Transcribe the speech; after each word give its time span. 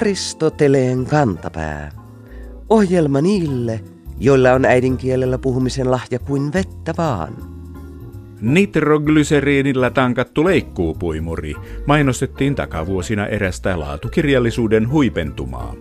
Aristoteleen 0.00 1.06
kantapää. 1.06 1.90
Ohjelma 2.68 3.20
niille, 3.20 3.80
joilla 4.20 4.52
on 4.52 4.64
äidinkielellä 4.64 5.38
puhumisen 5.38 5.90
lahja 5.90 6.18
kuin 6.18 6.52
vettä 6.52 6.94
vaan. 6.98 7.36
Nitroglyseriinillä 8.40 9.90
tankattu 9.90 10.44
leikkuupuimuri 10.44 11.54
mainostettiin 11.86 12.54
takavuosina 12.54 13.26
erästä 13.26 13.80
laatukirjallisuuden 13.80 14.90
huipentumaa. 14.90 15.74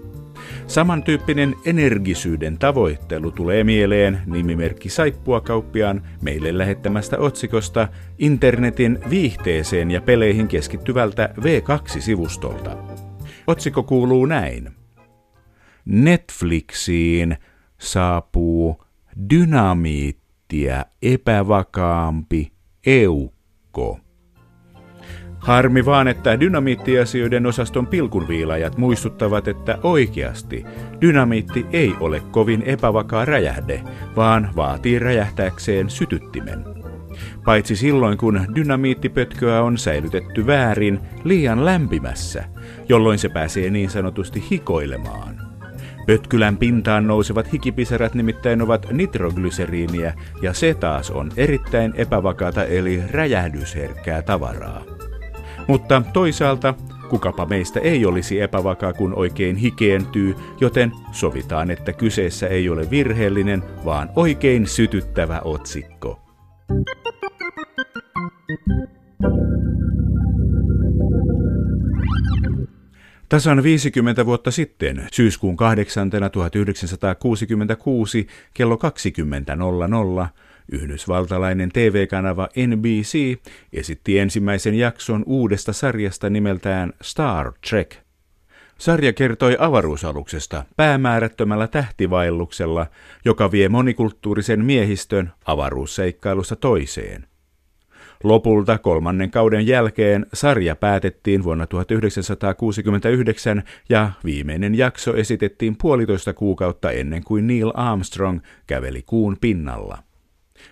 Samantyyppinen 0.67 1.55
energisyyden 1.65 2.57
tavoittelu 2.57 3.31
tulee 3.31 3.63
mieleen 3.63 4.21
nimimerkki 4.25 4.89
Saippuakauppiaan 4.89 6.01
meille 6.21 6.57
lähettämästä 6.57 7.17
otsikosta 7.17 7.88
internetin 8.17 8.99
viihteeseen 9.09 9.91
ja 9.91 10.02
peleihin 10.02 10.48
keskittyvältä 10.48 11.34
V2-sivustolta. 11.41 12.98
Otsikko 13.49 13.84
kuuluu 13.84 14.26
näin. 14.26 14.71
Netflixiin 15.85 17.38
saapuu 17.77 18.84
dynamiittia 19.30 20.85
epävakaampi 21.02 22.52
eukko. 22.85 23.99
Harmi 25.39 25.85
vaan, 25.85 26.08
että 26.08 26.39
dynamiittiasioiden 26.39 27.45
osaston 27.45 27.88
pilkunviilajat 27.88 28.77
muistuttavat, 28.77 29.48
että 29.48 29.80
oikeasti 29.84 30.66
dynamiitti 31.02 31.66
ei 31.73 31.94
ole 32.00 32.20
kovin 32.20 32.61
epävakaa 32.61 33.25
räjähde, 33.25 33.84
vaan 34.16 34.50
vaatii 34.55 35.00
räjähtääkseen 35.00 35.89
sytyttimen. 35.89 36.78
Paitsi 37.46 37.76
silloin, 37.76 38.18
kun 38.18 38.41
dynamiittipötköä 38.55 39.62
on 39.62 39.78
säilytetty 39.78 40.48
väärin 40.48 41.00
liian 41.23 41.66
lämpimässä, 41.66 42.44
jolloin 42.89 43.20
se 43.20 43.30
pääsee 43.30 43.70
niin 43.70 43.89
sanotusti 43.89 44.44
hikoilemaan. 44.52 45.50
Pötkylän 46.08 46.58
pintaan 46.58 47.08
nousevat 47.08 47.53
hikipisarat 47.53 48.14
nimittäin 48.14 48.61
ovat 48.61 48.88
nitroglyseriiniä, 48.92 50.14
ja 50.42 50.53
se 50.53 50.73
taas 50.73 51.11
on 51.11 51.31
erittäin 51.38 51.94
epävakaata 51.95 52.64
eli 52.64 53.02
räjähdysherkkää 53.11 54.22
tavaraa. 54.22 54.83
Mutta 55.67 56.02
toisaalta 56.14 56.73
kukapa 57.09 57.45
meistä 57.45 57.80
ei 57.80 58.06
olisi 58.06 58.42
epävakaa, 58.42 58.94
kun 58.94 59.14
oikein 59.14 59.56
hikeentyy, 59.56 60.36
joten 60.61 60.92
sovitaan, 61.11 61.72
että 61.72 61.94
kyseessä 61.94 62.48
ei 62.48 62.70
ole 62.70 62.89
virheellinen, 62.89 63.64
vaan 63.86 64.09
oikein 64.16 64.67
sytyttävä 64.67 65.42
otsikko. 65.44 66.28
Tasan 73.30 73.64
50 73.64 74.26
vuotta 74.26 74.52
sitten, 74.52 75.08
syyskuun 75.11 75.58
8. 75.58 76.09
1966, 76.09 78.28
kello 78.53 78.80
20.00, 80.22 80.28
Yhdysvaltalainen 80.72 81.70
TV-kanava 81.70 82.50
NBC 82.67 83.39
esitti 83.73 84.20
ensimmäisen 84.20 84.76
jakson 84.76 85.23
uudesta 85.26 85.73
sarjasta 85.73 86.30
nimeltään 86.30 86.94
Star 87.02 87.54
Trek. 87.70 88.08
Sarja 88.80 89.13
kertoi 89.13 89.58
avaruusaluksesta 89.59 90.63
päämäärättömällä 90.75 91.67
tähtivaelluksella, 91.67 92.88
joka 93.25 93.52
vie 93.52 93.69
monikulttuurisen 93.69 94.66
miehistön 94.66 95.31
avaruusseikkailusta 95.45 96.55
toiseen. 96.55 97.27
Lopulta 98.23 98.77
kolmannen 98.77 99.31
kauden 99.31 99.67
jälkeen 99.67 100.25
sarja 100.33 100.75
päätettiin 100.75 101.44
vuonna 101.44 101.67
1969 101.67 103.63
ja 103.89 104.11
viimeinen 104.25 104.75
jakso 104.75 105.16
esitettiin 105.16 105.75
puolitoista 105.81 106.33
kuukautta 106.33 106.92
ennen 106.92 107.23
kuin 107.23 107.48
Neil 107.48 107.71
Armstrong 107.73 108.39
käveli 108.67 109.02
kuun 109.02 109.37
pinnalla. 109.42 109.98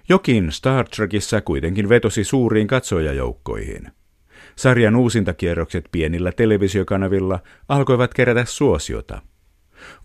Jokin 0.09 0.51
Star 0.51 0.89
Trekissa 0.89 1.41
kuitenkin 1.41 1.89
vetosi 1.89 2.23
suuriin 2.23 2.67
katsojajoukkoihin. 2.67 3.91
Sarjan 4.57 4.95
uusintakierrokset 4.95 5.85
pienillä 5.91 6.31
televisiokanavilla 6.31 7.39
alkoivat 7.69 8.13
kerätä 8.13 8.45
suosiota. 8.45 9.21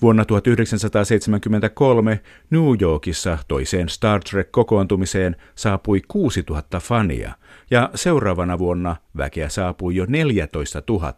Vuonna 0.02 0.24
1973 0.24 2.20
New 2.50 2.74
Yorkissa 2.80 3.38
toiseen 3.48 3.88
Star 3.88 4.20
Trek-kokoontumiseen 4.20 5.36
saapui 5.54 6.02
6000 6.08 6.80
fania 6.80 7.32
ja 7.70 7.90
seuraavana 7.94 8.58
vuonna 8.58 8.96
väkeä 9.16 9.48
saapui 9.48 9.96
jo 9.96 10.06
14 10.08 10.82
000. 10.88 11.12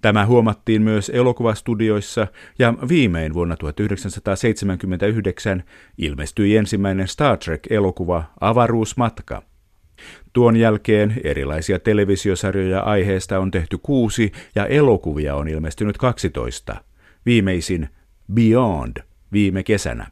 Tämä 0.00 0.26
huomattiin 0.26 0.82
myös 0.82 1.10
elokuvastudioissa 1.14 2.26
ja 2.58 2.74
viimein 2.88 3.34
vuonna 3.34 3.56
1979 3.56 5.62
ilmestyi 5.98 6.56
ensimmäinen 6.56 7.08
Star 7.08 7.38
Trek-elokuva 7.38 8.24
Avaruusmatka. 8.40 9.42
Tuon 10.32 10.56
jälkeen 10.56 11.20
erilaisia 11.24 11.78
televisiosarjoja 11.78 12.80
aiheesta 12.80 13.38
on 13.38 13.50
tehty 13.50 13.78
kuusi 13.78 14.32
ja 14.54 14.66
elokuvia 14.66 15.34
on 15.34 15.48
ilmestynyt 15.48 15.98
12. 15.98 16.76
Viimeisin 17.26 17.88
Beyond 18.34 18.96
viime 19.32 19.62
kesänä. 19.62 20.06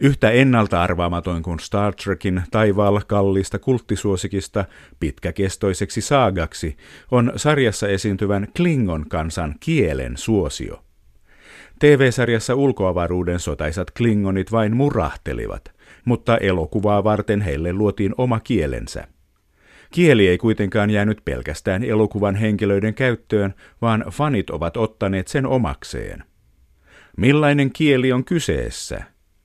Yhtä 0.00 0.30
ennalta 0.30 0.82
arvaamaton 0.82 1.42
kuin 1.42 1.60
Star 1.60 1.94
Trekin 1.94 2.42
taivaalla 2.50 3.02
kalliista 3.06 3.58
kulttisuosikista 3.58 4.64
pitkäkestoiseksi 5.00 6.00
saagaksi 6.00 6.76
on 7.10 7.32
sarjassa 7.36 7.88
esiintyvän 7.88 8.48
Klingon 8.56 9.04
kansan 9.08 9.54
kielen 9.60 10.16
suosio. 10.16 10.84
TV-sarjassa 11.78 12.54
ulkoavaruuden 12.54 13.40
sotaisat 13.40 13.90
klingonit 13.90 14.52
vain 14.52 14.76
murahtelivat, 14.76 15.72
mutta 16.08 16.38
elokuvaa 16.38 17.04
varten 17.04 17.40
heille 17.40 17.72
luotiin 17.72 18.14
oma 18.18 18.40
kielensä. 18.40 19.08
Kieli 19.92 20.28
ei 20.28 20.38
kuitenkaan 20.38 20.90
jäänyt 20.90 21.24
pelkästään 21.24 21.84
elokuvan 21.84 22.34
henkilöiden 22.34 22.94
käyttöön, 22.94 23.54
vaan 23.82 24.04
fanit 24.10 24.50
ovat 24.50 24.76
ottaneet 24.76 25.28
sen 25.28 25.46
omakseen. 25.46 26.24
Millainen 27.16 27.70
kieli 27.72 28.12
on 28.12 28.24
kyseessä? 28.24 29.02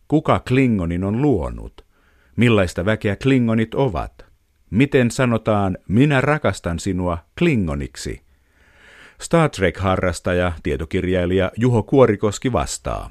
Kuka 0.07 0.40
Klingonin 0.47 1.03
on 1.03 1.22
luonut? 1.22 1.85
Millaista 2.35 2.85
väkeä 2.85 3.16
Klingonit 3.16 3.75
ovat? 3.75 4.25
Miten 4.69 5.12
sanotaan 5.12 5.78
minä 5.88 6.22
rakastan 6.22 6.79
sinua 6.79 7.18
Klingoniksi? 7.40 8.22
Star 9.22 9.50
Trek-harrastaja, 9.50 10.52
tietokirjailija 10.63 11.52
Juho 11.57 11.84
Kuorikoski 11.84 12.52
vastaa. 12.52 13.09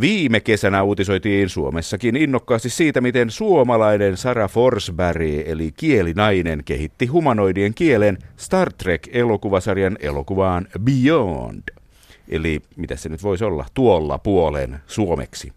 Viime 0.00 0.40
kesänä 0.40 0.82
uutisoitiin 0.82 1.48
Suomessakin 1.48 2.16
innokkaasti 2.16 2.70
siitä, 2.70 3.00
miten 3.00 3.30
suomalainen 3.30 4.16
Sara 4.16 4.48
Forsberg 4.48 5.22
eli 5.46 5.72
kielinainen 5.76 6.62
kehitti 6.64 7.06
humanoidien 7.06 7.74
kielen 7.74 8.18
Star 8.36 8.72
Trek-elokuvasarjan 8.72 9.96
elokuvaan 10.00 10.66
Beyond. 10.80 11.62
Eli 12.28 12.62
mitä 12.76 12.96
se 12.96 13.08
nyt 13.08 13.22
voisi 13.22 13.44
olla, 13.44 13.66
tuolla 13.74 14.18
puolen 14.18 14.78
suomeksi. 14.86 15.52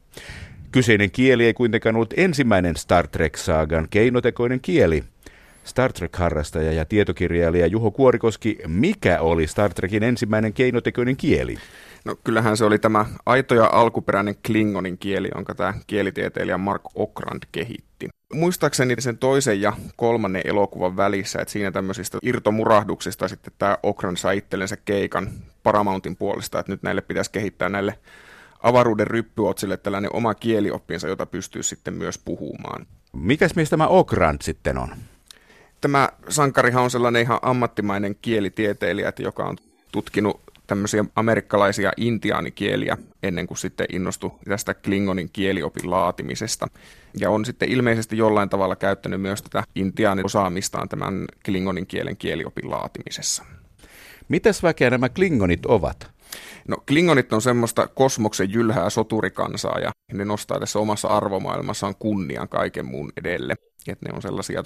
Kyseinen 0.72 1.12
kieli 1.12 1.46
ei 1.46 1.54
kuitenkaan 1.54 1.96
ollut 1.96 2.14
ensimmäinen 2.18 2.76
Star 2.76 3.08
Trek-saagan 3.08 3.88
keinotekoinen 3.90 4.60
kieli. 4.60 5.04
Star 5.64 5.94
Trek-harrastaja 5.94 6.72
ja 6.72 6.86
tietokirjailija 6.86 7.68
Juho 7.68 7.92
Kuorikoski, 7.92 8.58
mikä 8.68 9.22
oli 9.22 9.48
Star 9.48 9.74
Trekin 9.74 10.04
ensimmäinen 10.04 10.54
keinotekoinen 10.54 11.18
kieli? 11.18 11.58
No 12.06 12.16
kyllähän 12.24 12.58
se 12.58 12.66
oli 12.66 12.80
tämä 12.80 13.06
aito 13.26 13.56
ja 13.56 13.70
alkuperäinen 13.72 14.36
klingonin 14.46 14.98
kieli, 14.98 15.30
jonka 15.36 15.56
tämä 15.56 15.74
kielitieteilijä 15.88 16.58
Mark 16.58 16.82
Okrand 16.96 17.44
kehitti. 17.52 18.10
Muistaakseni 18.34 18.96
sen 19.00 19.18
toisen 19.18 19.62
ja 19.62 19.74
kolmannen 19.96 20.42
elokuvan 20.46 20.98
välissä, 20.98 21.40
että 21.42 21.52
siinä 21.52 21.72
tämmöisistä 21.72 22.18
irtomurahduksista 22.22 23.28
sitten 23.28 23.54
tämä 23.58 23.78
Okrand 23.84 24.18
sai 24.18 24.38
itsellensä 24.38 24.78
keikan 24.78 25.30
Paramountin 25.64 26.16
puolesta, 26.16 26.60
että 26.60 26.72
nyt 26.72 26.84
näille 26.84 27.02
pitäisi 27.02 27.32
kehittää 27.32 27.70
näille 27.70 28.00
avaruuden 28.64 29.08
ryppyotsille 29.08 29.78
tällainen 29.78 30.16
oma 30.16 30.34
kielioppinsa, 30.34 31.08
jota 31.08 31.26
pystyy 31.26 31.64
sitten 31.64 31.94
myös 31.94 32.18
puhumaan. 32.18 32.88
Mikäs 33.14 33.56
mies 33.56 33.70
tämä 33.70 33.88
Okrand 33.88 34.38
sitten 34.42 34.78
on? 34.78 34.90
Tämä 35.82 36.10
sankarihan 36.30 36.84
on 36.84 36.92
sellainen 36.92 37.22
ihan 37.22 37.40
ammattimainen 37.42 38.16
kielitieteilijä, 38.22 39.14
joka 39.20 39.44
on 39.44 39.58
tutkinut 39.92 40.51
tämmöisiä 40.72 41.06
amerikkalaisia 41.16 41.92
intiaanikieliä 41.98 42.98
ennen 43.24 43.48
kuin 43.48 43.58
sitten 43.58 43.88
innostui 43.90 44.32
tästä 44.50 44.74
Klingonin 44.74 45.30
kieliopin 45.34 45.92
laatimisesta. 45.92 46.68
Ja 47.20 47.30
on 47.30 47.46
sitten 47.46 47.72
ilmeisesti 47.72 48.18
jollain 48.18 48.50
tavalla 48.50 48.76
käyttänyt 48.76 49.22
myös 49.22 49.42
tätä 49.42 49.64
intiaanin 49.76 50.26
osaamistaan 50.26 50.90
tämän 50.90 51.26
Klingonin 51.46 51.88
kielen 51.88 52.18
kieliopin 52.18 52.72
laatimisessa. 52.72 53.46
Mitäs 54.30 54.64
väkeä 54.64 54.90
nämä 54.90 55.10
Klingonit 55.10 55.66
ovat? 55.66 56.12
No 56.68 56.78
Klingonit 56.88 57.34
on 57.34 57.42
semmoista 57.42 57.88
kosmoksen 57.88 58.54
jylhää 58.54 58.90
soturikansaa 58.90 59.80
ja 59.80 59.92
ne 60.14 60.26
nostaa 60.26 60.60
tässä 60.60 60.80
omassa 60.80 61.08
arvomaailmassaan 61.08 61.96
kunnian 62.00 62.50
kaiken 62.50 62.86
muun 62.86 63.12
edelle. 63.18 63.56
Että 63.88 64.10
ne 64.10 64.16
on 64.16 64.22
sellaisia 64.22 64.64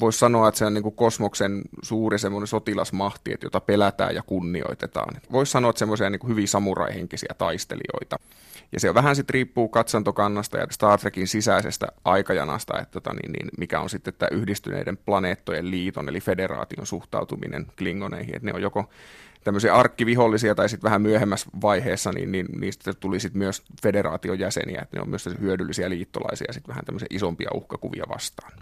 voisi 0.00 0.18
sanoa, 0.18 0.48
että 0.48 0.58
se 0.58 0.64
on 0.64 0.74
niin 0.74 0.82
kuin 0.82 0.94
kosmoksen 0.94 1.62
suuri 1.82 2.18
semmoinen 2.18 2.46
sotilasmahti, 2.46 3.32
että 3.32 3.46
jota 3.46 3.60
pelätään 3.60 4.14
ja 4.14 4.22
kunnioitetaan. 4.22 5.14
Voisi 5.32 5.52
sanoa, 5.52 5.70
että 5.70 5.78
semmoisia 5.78 6.10
niin 6.10 6.28
hyvin 6.28 6.48
samuraihenkisiä 6.48 7.34
taistelijoita. 7.38 8.16
Ja 8.72 8.80
se 8.80 8.88
on 8.88 8.94
vähän 8.94 9.16
sitten 9.16 9.34
riippuu 9.34 9.68
katsantokannasta 9.68 10.58
ja 10.58 10.66
Star 10.70 11.00
Trekin 11.00 11.28
sisäisestä 11.28 11.86
aikajanasta, 12.04 12.80
että 12.80 12.92
tota, 12.92 13.12
niin, 13.12 13.32
niin, 13.32 13.48
mikä 13.58 13.80
on 13.80 13.90
sitten 13.90 14.14
tämä 14.18 14.28
yhdistyneiden 14.32 14.96
planeettojen 14.96 15.70
liiton 15.70 16.08
eli 16.08 16.20
federaation 16.20 16.86
suhtautuminen 16.86 17.66
klingoneihin. 17.78 18.36
Että 18.36 18.46
ne 18.46 18.54
on 18.54 18.62
joko 18.62 18.90
tämmöisiä 19.44 19.74
arkkivihollisia 19.74 20.54
tai 20.54 20.68
sitten 20.68 20.88
vähän 20.88 21.02
myöhemmässä 21.02 21.50
vaiheessa, 21.62 22.12
niin, 22.12 22.32
niin 22.32 22.46
niistä 22.60 22.94
tuli 22.94 23.20
sitten 23.20 23.38
myös 23.38 23.62
federaation 23.82 24.38
jäseniä, 24.38 24.80
että 24.82 24.96
ne 24.96 25.02
on 25.02 25.08
myös 25.08 25.28
hyödyllisiä 25.40 25.90
liittolaisia 25.90 26.52
sitten 26.52 26.68
vähän 26.68 26.84
tämmöisiä 26.84 27.06
isompia 27.10 27.50
uhkakuvia 27.54 28.04
vastaan. 28.08 28.52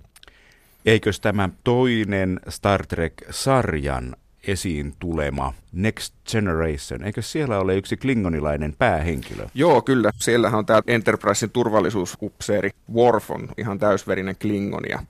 Eikös 0.86 1.20
tämä 1.20 1.48
toinen 1.64 2.40
Star 2.48 2.86
Trek-sarjan 2.86 4.16
esiin 4.46 4.94
tulema 4.98 5.54
Next 5.72 6.14
Generation, 6.32 7.04
eikö 7.04 7.22
siellä 7.22 7.58
ole 7.58 7.76
yksi 7.76 7.96
klingonilainen 7.96 8.74
päähenkilö? 8.78 9.46
Joo, 9.54 9.82
kyllä. 9.82 10.10
Siellähän 10.16 10.58
on 10.58 10.66
tämä 10.66 10.82
Enterprisein 10.86 11.50
turvallisuusupseeri 11.50 12.70
Worf 12.94 13.30
on 13.30 13.48
ihan 13.58 13.78
täysverinen 13.78 14.36
klingonia 14.40 15.02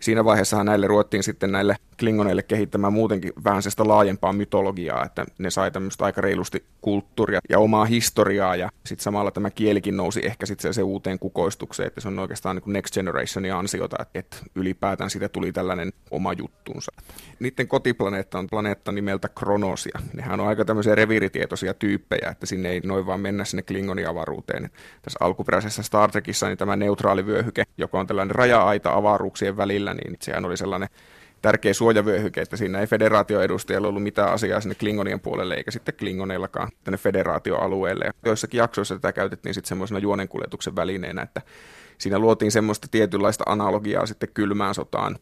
siinä 0.00 0.24
vaiheessa 0.24 0.64
näille 0.64 0.86
ruottiin 0.86 1.22
sitten 1.22 1.52
näille 1.52 1.76
klingoneille 2.00 2.42
kehittämään 2.42 2.92
muutenkin 2.92 3.32
vähän 3.44 3.62
sitä 3.62 3.88
laajempaa 3.88 4.32
mytologiaa, 4.32 5.04
että 5.04 5.26
ne 5.38 5.50
sai 5.50 5.70
tämmöistä 5.70 6.04
aika 6.04 6.20
reilusti 6.20 6.64
kulttuuria 6.80 7.40
ja 7.48 7.58
omaa 7.58 7.84
historiaa 7.84 8.56
ja 8.56 8.70
sitten 8.84 9.04
samalla 9.04 9.30
tämä 9.30 9.50
kielikin 9.50 9.96
nousi 9.96 10.20
ehkä 10.26 10.46
sitten 10.46 10.74
se, 10.74 10.82
uuteen 10.82 11.18
kukoistukseen, 11.18 11.86
että 11.86 12.00
se 12.00 12.08
on 12.08 12.18
oikeastaan 12.18 12.56
niin 12.56 12.72
Next 12.72 12.94
Generationin 12.94 13.54
ansiota, 13.54 13.96
että 14.14 14.36
ylipäätään 14.54 15.10
siitä 15.10 15.28
tuli 15.28 15.52
tällainen 15.52 15.92
oma 16.10 16.32
juttunsa. 16.32 16.92
Niiden 17.40 17.68
kotiplaneetta 17.68 18.38
on 18.38 18.46
planeetta 18.50 18.92
nimeltä 18.92 19.28
Kronosia. 19.28 19.98
Nehän 20.14 20.40
on 20.40 20.48
aika 20.48 20.64
tämmöisiä 20.64 20.94
reviiritietoisia 20.94 21.74
tyyppejä, 21.74 22.28
että 22.30 22.46
sinne 22.46 22.68
ei 22.68 22.80
noin 22.84 23.06
vaan 23.06 23.20
mennä 23.20 23.44
sinne 23.44 23.62
Klingoniavaruuteen. 23.62 24.70
Tässä 25.02 25.18
alkuperäisessä 25.20 25.82
Star 25.82 26.10
Trekissa 26.10 26.46
niin 26.46 26.58
tämä 26.58 26.76
neutraali 26.76 27.26
vyöhyke, 27.26 27.64
joka 27.78 28.00
on 28.00 28.06
tällainen 28.06 28.34
raja-aita 28.34 28.92
avaruuksien 28.92 29.56
välillä, 29.56 29.85
niin 29.94 30.16
sehän 30.22 30.44
oli 30.44 30.56
sellainen 30.56 30.88
tärkeä 31.42 31.74
suojavyöhyke, 31.74 32.40
että 32.40 32.56
siinä 32.56 32.80
ei 32.80 32.86
federaatioedustajalla 32.86 33.88
ollut 33.88 34.02
mitään 34.02 34.32
asiaa 34.32 34.60
sinne 34.60 34.74
Klingonien 34.74 35.20
puolelle, 35.20 35.54
eikä 35.54 35.70
sitten 35.70 35.94
Klingoneillakaan 35.94 36.70
tänne 36.84 36.98
federaatioalueelle. 36.98 38.04
Ja 38.04 38.12
joissakin 38.24 38.58
jaksoissa 38.58 38.94
tätä 38.94 39.12
käytettiin 39.12 39.54
sitten 39.54 39.68
semmoisena 39.68 40.00
juonenkuljetuksen 40.00 40.76
välineenä, 40.76 41.22
että 41.22 41.42
siinä 41.98 42.18
luotiin 42.18 42.52
semmoista 42.52 42.88
tietynlaista 42.90 43.44
analogiaa 43.46 44.06
sitten 44.06 44.28
kylmään 44.34 44.74
sotaan. 44.74 45.18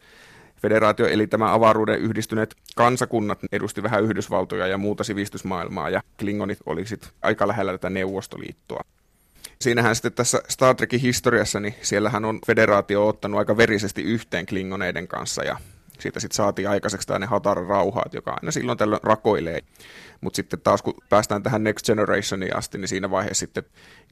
Federaatio 0.61 1.07
eli 1.07 1.27
tämä 1.27 1.53
avaruuden 1.53 1.99
yhdistyneet 1.99 2.55
kansakunnat 2.75 3.39
edusti 3.51 3.83
vähän 3.83 4.03
Yhdysvaltoja 4.03 4.67
ja 4.67 4.77
muuta 4.77 5.03
sivistysmaailmaa, 5.03 5.89
ja 5.89 6.01
Klingonit 6.19 6.59
oli 6.65 6.85
sitten 6.85 7.09
aika 7.21 7.47
lähellä 7.47 7.71
tätä 7.71 7.89
Neuvostoliittoa. 7.89 8.81
Siinähän 9.61 9.95
sitten 9.95 10.13
tässä 10.13 10.41
Star 10.49 10.75
Trekin 10.75 10.99
historiassa, 10.99 11.59
niin 11.59 11.75
siellähän 11.81 12.25
on 12.25 12.39
federaatio 12.47 13.07
ottanut 13.07 13.37
aika 13.37 13.57
verisesti 13.57 14.01
yhteen 14.01 14.45
klingoneiden 14.45 15.07
kanssa 15.07 15.43
ja 15.43 15.57
siitä 15.99 16.19
sitten 16.19 16.35
saatiin 16.35 16.69
aikaiseksi 16.69 17.07
tänne 17.07 17.27
Hatar 17.27 17.57
rauhaat, 17.57 18.13
joka 18.13 18.31
aina 18.31 18.51
silloin 18.51 18.77
tällöin 18.77 19.03
rakoilee. 19.03 19.59
Mutta 20.21 20.35
sitten 20.35 20.61
taas 20.61 20.81
kun 20.81 20.93
päästään 21.09 21.43
tähän 21.43 21.63
Next 21.63 21.85
Generationiin 21.85 22.55
asti, 22.55 22.77
niin 22.77 22.87
siinä 22.87 23.11
vaiheessa 23.11 23.39
sitten 23.39 23.63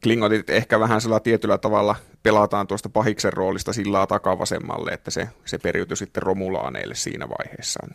Klingotit 0.03 0.49
ehkä 0.49 0.79
vähän 0.79 1.01
sillä 1.01 1.19
tietyllä 1.19 1.57
tavalla 1.57 1.95
pelataan 2.23 2.67
tuosta 2.67 2.89
pahiksen 2.89 3.33
roolista 3.33 3.73
sillä 3.73 4.07
takavasemmalle, 4.07 4.91
että 4.91 5.11
se, 5.11 5.29
se 5.45 5.57
periytyi 5.57 5.97
sitten 5.97 6.23
Romulaaneille 6.23 6.95
siinä 6.95 7.29
vaiheessa 7.29 7.87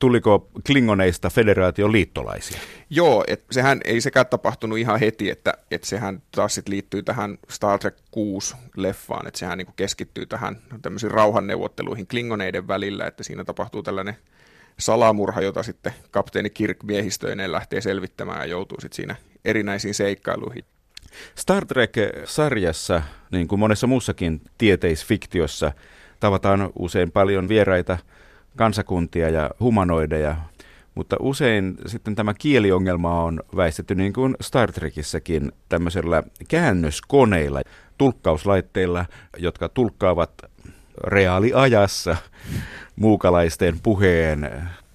tuliko 0.00 0.50
Klingoneista 0.66 1.30
federaation 1.30 1.92
liittolaisia? 1.92 2.60
Joo, 2.90 3.24
et 3.26 3.44
sehän 3.50 3.80
ei 3.84 4.00
sekään 4.00 4.26
tapahtunut 4.26 4.78
ihan 4.78 5.00
heti, 5.00 5.30
että 5.30 5.54
et 5.70 5.84
sehän 5.84 6.22
taas 6.30 6.54
sit 6.54 6.68
liittyy 6.68 7.02
tähän 7.02 7.38
Star 7.50 7.78
Trek 7.78 7.96
6-leffaan, 8.16 9.26
että 9.26 9.38
sehän 9.38 9.58
niinku 9.58 9.72
keskittyy 9.76 10.26
tähän 10.26 10.58
tämmöisiin 10.82 11.10
rauhanneuvotteluihin 11.10 12.06
Klingoneiden 12.06 12.68
välillä, 12.68 13.06
että 13.06 13.22
siinä 13.22 13.44
tapahtuu 13.44 13.82
tällainen 13.82 14.16
salamurha, 14.78 15.40
jota 15.40 15.62
sitten 15.62 15.92
kapteeni 16.10 16.50
Kirk 16.50 16.82
miehistöineen 16.82 17.52
lähtee 17.52 17.80
selvittämään 17.80 18.40
ja 18.40 18.46
joutuu 18.46 18.80
sitten 18.80 18.96
siinä 18.96 19.16
erinäisiin 19.44 19.94
seikkailuihin. 19.94 20.64
Star 21.34 21.66
Trek-sarjassa, 21.66 23.02
niin 23.32 23.48
kuin 23.48 23.58
monessa 23.58 23.86
muussakin 23.86 24.40
tieteisfiktiossa, 24.58 25.72
tavataan 26.20 26.70
usein 26.78 27.12
paljon 27.12 27.48
vieraita 27.48 27.98
kansakuntia 28.56 29.28
ja 29.28 29.50
humanoideja, 29.60 30.36
mutta 30.94 31.16
usein 31.20 31.78
sitten 31.86 32.14
tämä 32.14 32.34
kieliongelma 32.34 33.24
on 33.24 33.40
väistetty 33.56 33.94
niin 33.94 34.12
kuin 34.12 34.36
Star 34.40 34.72
Trekissäkin 34.72 35.52
tämmöisellä 35.68 36.22
käännöskoneilla, 36.48 37.62
tulkkauslaitteilla, 37.98 39.04
jotka 39.38 39.68
tulkkaavat 39.68 40.30
reaaliajassa 41.04 42.16
muukalaisten 42.96 43.80
puheen 43.82 44.50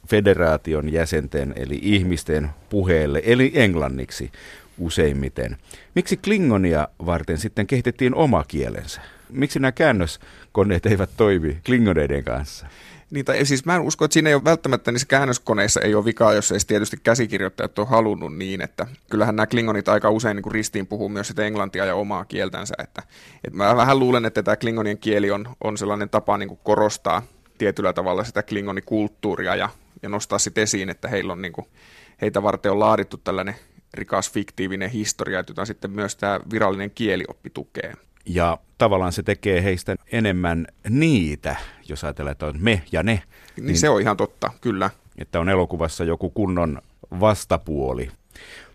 federaation 0.07 0.93
jäsenten 0.93 1.53
eli 1.55 1.79
ihmisten 1.81 2.49
puheelle, 2.69 3.21
eli 3.25 3.51
englanniksi 3.55 4.31
useimmiten. 4.77 5.57
Miksi 5.95 6.17
Klingonia 6.17 6.87
varten 7.05 7.37
sitten 7.37 7.67
kehitettiin 7.67 8.15
oma 8.15 8.43
kielensä? 8.47 9.01
Miksi 9.29 9.59
nämä 9.59 9.71
käännöskoneet 9.71 10.85
eivät 10.85 11.09
toimi 11.17 11.57
Klingoneiden 11.65 12.23
kanssa? 12.23 12.67
Niin, 13.15 13.25
tai 13.25 13.45
siis 13.45 13.65
mä 13.65 13.75
en 13.75 13.81
usko, 13.81 14.05
että 14.05 14.13
siinä 14.13 14.29
ei 14.29 14.35
ole 14.35 14.43
välttämättä 14.43 14.91
niissä 14.91 15.07
käännöskoneissa 15.07 15.81
ei 15.81 15.95
ole 15.95 16.05
vikaa, 16.05 16.33
jos 16.33 16.51
ei 16.51 16.59
tietysti 16.67 16.97
käsikirjoittajat 17.03 17.79
ole 17.79 17.87
halunnut 17.87 18.37
niin, 18.37 18.61
että 18.61 18.87
kyllähän 19.09 19.35
nämä 19.35 19.47
klingonit 19.47 19.87
aika 19.87 20.09
usein 20.09 20.35
niin 20.35 20.51
ristiin 20.51 20.87
puhuu 20.87 21.09
myös 21.09 21.27
sitä 21.27 21.45
englantia 21.45 21.85
ja 21.85 21.95
omaa 21.95 22.25
kieltänsä, 22.25 22.75
että, 22.77 23.03
että 23.43 23.57
mä 23.57 23.75
vähän 23.75 23.99
luulen, 23.99 24.25
että 24.25 24.43
tämä 24.43 24.55
klingonien 24.55 24.97
kieli 24.97 25.31
on, 25.31 25.55
on 25.63 25.77
sellainen 25.77 26.09
tapa 26.09 26.37
niin 26.37 26.59
korostaa 26.63 27.21
tietyllä 27.57 27.93
tavalla 27.93 28.23
sitä 28.23 28.43
klingonikulttuuria 28.43 29.55
ja, 29.55 29.69
ja 30.01 30.09
nostaa 30.09 30.39
sitten 30.39 30.61
esiin, 30.61 30.89
että 30.89 31.07
heillä 31.07 31.33
on 31.33 31.41
niin 31.41 31.53
kuin, 31.53 31.67
heitä 32.21 32.43
varten 32.43 32.71
on 32.71 32.79
laadittu 32.79 33.17
tällainen 33.17 33.55
rikas 33.93 34.31
fiktiivinen 34.31 34.89
historia, 34.89 35.43
jota 35.47 35.65
sitten 35.65 35.91
myös 35.91 36.15
tämä 36.15 36.39
virallinen 36.51 36.91
kielioppi 36.91 37.49
tukee. 37.49 37.93
Ja 38.25 38.57
tavallaan 38.77 39.13
se 39.13 39.23
tekee 39.23 39.63
heistä 39.63 39.95
enemmän 40.11 40.67
niitä, 40.89 41.55
jos 41.89 42.03
ajatellaan, 42.03 42.31
että 42.31 42.45
on 42.45 42.55
me 42.59 42.81
ja 42.91 43.03
ne. 43.03 43.21
Niin, 43.55 43.67
niin 43.67 43.77
se 43.77 43.89
on 43.89 44.01
ihan 44.01 44.17
totta, 44.17 44.51
kyllä. 44.61 44.89
Että 45.17 45.39
on 45.39 45.49
elokuvassa 45.49 46.03
joku 46.03 46.29
kunnon 46.29 46.81
vastapuoli. 47.19 48.09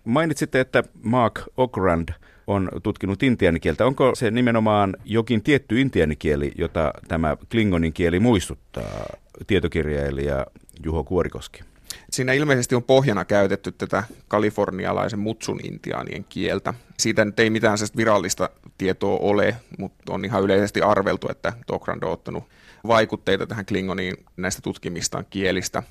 Mainitsitte, 0.05 0.61
että 0.61 0.85
Mark 1.03 1.41
Okrand 1.57 2.09
on 2.47 2.69
tutkinut 2.83 3.23
intianikieltä. 3.23 3.87
Onko 3.87 4.15
se 4.15 4.31
nimenomaan 4.31 4.97
jokin 5.05 5.43
tietty 5.43 5.81
intianikieli, 5.81 6.53
jota 6.59 6.93
tämä 7.09 7.37
klingonin 7.51 7.93
kieli 7.93 8.21
muistuttaa, 8.21 9.07
tietokirjailija 9.47 10.47
Juho 10.85 11.05
Kuorikoski? 11.05 11.70
Siinä 12.11 12.33
ilmeisesti 12.33 12.75
on 12.75 12.83
pohjana 12.83 13.25
käytetty 13.25 13.73
tätä 13.73 14.05
kalifornialaisen 14.29 15.19
mutsun 15.19 15.61
intiaanien 15.65 16.25
kieltä. 16.29 16.75
Siitä 16.99 17.25
nyt 17.25 17.41
ei 17.41 17.51
mitään 17.51 17.79
virallista 17.97 18.51
tietoa 18.79 19.19
ole, 19.19 19.57
mutta 19.79 20.13
on 20.13 20.25
ihan 20.25 20.43
yleisesti 20.43 20.83
arveltu, 20.83 21.29
että 21.31 21.53
Tokrand 21.67 22.03
on 22.03 22.13
ottanut 22.13 22.45
vaikutteita 22.87 23.47
tähän 23.47 23.67
Klingoniin 23.67 24.15
näistä 24.37 24.63
tutkimistaan 24.63 25.27
kielistä 25.31 25.83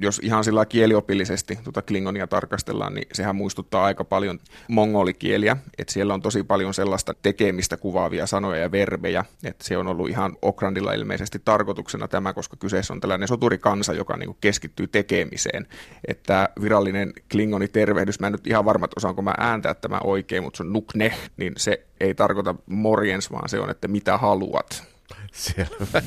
jos 0.00 0.20
ihan 0.22 0.44
sillä 0.44 0.66
kieliopillisesti 0.66 1.58
tuota 1.64 1.82
Klingonia 1.82 2.26
tarkastellaan, 2.26 2.94
niin 2.94 3.06
sehän 3.12 3.36
muistuttaa 3.36 3.84
aika 3.84 4.04
paljon 4.04 4.38
mongolikieliä, 4.68 5.56
että 5.78 5.92
siellä 5.92 6.14
on 6.14 6.22
tosi 6.22 6.42
paljon 6.42 6.74
sellaista 6.74 7.14
tekemistä 7.22 7.76
kuvaavia 7.76 8.26
sanoja 8.26 8.60
ja 8.60 8.72
verbejä, 8.72 9.24
että 9.44 9.64
se 9.64 9.76
on 9.76 9.86
ollut 9.86 10.08
ihan 10.08 10.36
Okrandilla 10.42 10.92
ilmeisesti 10.92 11.38
tarkoituksena 11.44 12.08
tämä, 12.08 12.32
koska 12.32 12.56
kyseessä 12.56 12.92
on 12.92 13.00
tällainen 13.00 13.28
soturikansa, 13.28 13.92
joka 13.92 14.16
niin 14.16 14.36
keskittyy 14.40 14.86
tekemiseen, 14.88 15.66
että 16.08 16.48
virallinen 16.62 17.12
Klingoni 17.30 17.68
tervehdys, 17.68 18.20
mä 18.20 18.26
en 18.26 18.32
nyt 18.32 18.46
ihan 18.46 18.64
varma, 18.64 18.84
että 18.84 18.94
osaanko 18.96 19.22
mä 19.22 19.34
ääntää 19.38 19.74
tämä 19.74 20.00
oikein, 20.04 20.42
mutta 20.42 20.56
se 20.56 20.62
on 20.62 20.72
nukne, 20.72 21.14
niin 21.36 21.52
se 21.56 21.86
ei 22.00 22.14
tarkoita 22.14 22.54
morjens, 22.66 23.30
vaan 23.32 23.48
se 23.48 23.60
on, 23.60 23.70
että 23.70 23.88
mitä 23.88 24.18
haluat. 24.18 24.84
Selvä 25.32 26.02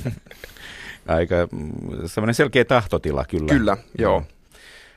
aika 1.07 1.35
mm, 1.51 1.71
semmoinen 2.05 2.33
selkeä 2.33 2.65
tahtotila 2.65 3.25
kyllä. 3.25 3.53
Kyllä, 3.53 3.77
joo. 3.97 4.23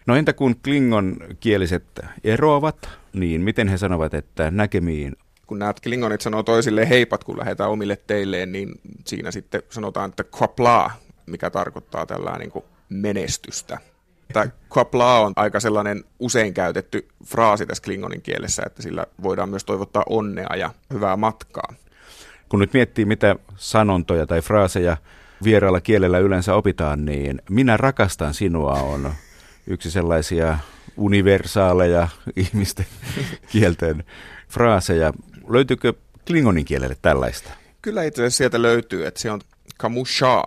No 0.07 0.17
entä 0.17 0.33
kun 0.33 0.57
klingon 0.65 1.17
kieliset 1.41 1.85
eroavat, 2.25 2.89
niin 3.13 3.41
miten 3.41 3.69
he 3.69 3.79
sanovat, 3.79 4.15
että 4.15 4.51
näkemiin? 4.51 5.17
Kun 5.47 5.59
nämä 5.59 5.75
klingonit 5.83 6.21
sanoo 6.21 6.43
toisille 6.43 6.89
heipat, 6.89 7.25
kun 7.25 7.39
lähdetään 7.39 7.71
omille 7.71 7.99
teilleen, 8.07 8.53
niin 8.53 8.71
siinä 9.05 9.31
sitten 9.31 9.63
sanotaan, 9.71 10.09
että 10.09 10.25
kvapla, 10.25 10.91
mikä 11.27 11.51
tarkoittaa 11.51 12.07
tällä 12.07 12.39
niin 12.39 12.51
kuin 12.51 12.65
menestystä. 12.89 13.79
Tämä 14.33 14.47
kvapla 14.73 15.19
on 15.19 15.33
aika 15.37 15.61
sellainen 15.61 16.05
usein 16.19 16.55
käytetty 16.55 17.09
fraasi 17.25 17.67
tässä 17.67 17.83
klingonin 17.83 18.23
kielessä, 18.23 18.63
että 18.67 18.83
sillä 18.83 19.07
voidaan 19.23 19.49
myös 19.49 19.65
toivottaa 19.65 20.03
onnea 20.09 20.57
ja 20.57 20.71
hyvää 20.93 21.17
matkaa. 21.17 21.75
Kun 22.49 22.61
nyt 22.61 22.73
miettii, 22.73 23.05
mitä 23.05 23.37
sanontoja 23.57 24.27
tai 24.27 24.43
fraaseja 24.43 24.97
vieraalla 25.45 25.81
kielellä 25.81 26.19
yleensä 26.19 26.55
opitaan, 26.55 27.05
niin 27.05 27.43
minä 27.51 27.77
rakastan 27.77 28.35
sinua 28.35 28.73
on 28.73 29.13
yksi 29.67 29.91
sellaisia 29.91 30.59
universaaleja 30.97 32.09
ihmisten 32.37 32.87
kielten 33.53 34.05
fraaseja. 34.49 35.13
Löytyykö 35.49 35.93
klingonin 36.27 36.65
kielelle 36.65 36.97
tällaista? 37.03 37.51
Kyllä 37.83 38.03
itse 38.03 38.23
asiassa 38.23 38.37
sieltä 38.37 38.63
löytyy, 38.63 39.07
että 39.07 39.21
se 39.21 39.31
on 39.31 39.41
kamusha. 39.77 40.43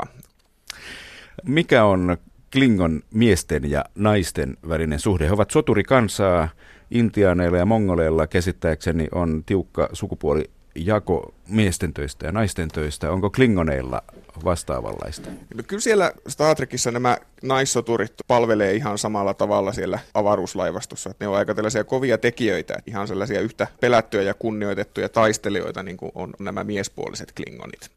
Mikä 1.44 1.86
on 1.86 2.18
Klingon 2.54 3.02
miesten 3.14 3.72
ja 3.72 3.86
naisten 3.96 4.58
välinen 4.70 5.00
suhde? 5.00 5.26
He 5.26 5.32
ovat 5.32 5.52
soturikansaa, 5.52 6.50
intiaaneilla 6.92 7.58
ja 7.58 7.66
mongoleilla 7.66 8.28
käsittääkseni 8.28 9.08
on 9.12 9.44
tiukka 9.46 9.90
sukupuoli 9.94 10.50
jako 10.76 11.34
miesten 11.48 11.94
töistä 11.94 12.26
ja 12.26 12.32
naisten 12.32 12.68
töistä. 12.72 13.12
Onko 13.12 13.30
Klingoneilla 13.30 14.02
vastaavanlaista? 14.44 15.30
No 15.56 15.64
kyllä 15.68 15.82
siellä 15.82 16.12
Star 16.28 16.56
Trekissa 16.56 16.92
nämä 16.92 17.18
naissoturit 17.44 18.14
palvelee 18.28 18.74
ihan 18.74 18.98
samalla 18.98 19.34
tavalla 19.34 19.74
siellä 19.74 20.00
avaruuslaivastossa. 20.14 21.12
ne 21.20 21.28
on 21.28 21.36
aika 21.36 21.56
tällaisia 21.56 21.84
kovia 21.84 22.18
tekijöitä, 22.18 22.78
ihan 22.86 23.08
sellaisia 23.08 23.42
yhtä 23.42 23.68
pelättyjä 23.80 24.24
ja 24.24 24.34
kunnioitettuja 24.34 25.10
taistelijoita, 25.10 25.84
niin 25.84 25.98
kuin 25.98 26.12
on 26.16 26.34
nämä 26.40 26.64
miespuoliset 26.64 27.32
Klingonit. 27.32 27.92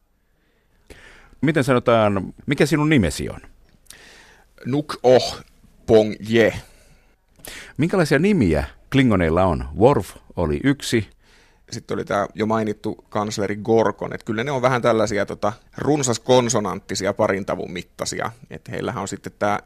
Miten 1.41 1.65
sanotaan, 1.65 2.35
mikä 2.47 2.67
sinun 2.67 2.89
nimesi 2.89 3.29
on? 3.29 3.41
Nuk 4.67 4.97
Oh 5.03 5.43
Pong 5.87 6.15
Je. 6.21 6.53
Minkälaisia 7.77 8.19
nimiä 8.19 8.65
Klingoneilla 8.93 9.45
on? 9.45 9.65
Worf 9.79 10.17
oli 10.37 10.61
yksi, 10.65 11.09
sitten 11.73 11.95
oli 11.95 12.05
tämä 12.05 12.27
jo 12.35 12.47
mainittu 12.47 13.05
kansleri 13.09 13.57
Gorkon, 13.57 14.15
että 14.15 14.25
kyllä 14.25 14.45
ne 14.45 14.51
on 14.51 14.63
vähän 14.63 14.83
tällaisia 14.83 15.27
tota, 15.27 15.53
runsaskonsonanttisia 15.79 17.13
parintavun 17.13 17.73
mittaisia, 17.73 18.33
että 18.51 18.73
heillähän 18.73 19.03
on 19.03 19.09
sitten 19.09 19.33
tämä 19.39 19.59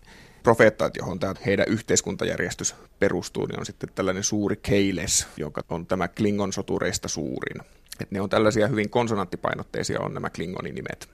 profeettaat, 0.42 0.96
johon 0.96 1.18
tämä 1.18 1.34
heidän 1.46 1.66
yhteiskuntajärjestys 1.68 2.74
perustuu, 2.98 3.46
niin 3.46 3.60
on 3.60 3.66
sitten 3.66 3.88
tällainen 3.94 4.22
suuri 4.22 4.56
Keiles, 4.56 5.26
joka 5.36 5.62
on 5.68 5.86
tämä 5.86 6.08
Klingon 6.08 6.52
sotureista 6.52 7.08
suurin. 7.08 7.62
Et 8.00 8.10
ne 8.10 8.20
on 8.20 8.30
tällaisia 8.30 8.68
hyvin 8.68 8.90
konsonanttipainotteisia 8.90 10.00
on 10.00 10.14
nämä 10.14 10.30
Klingonin 10.30 10.74
nimet. 10.74 11.08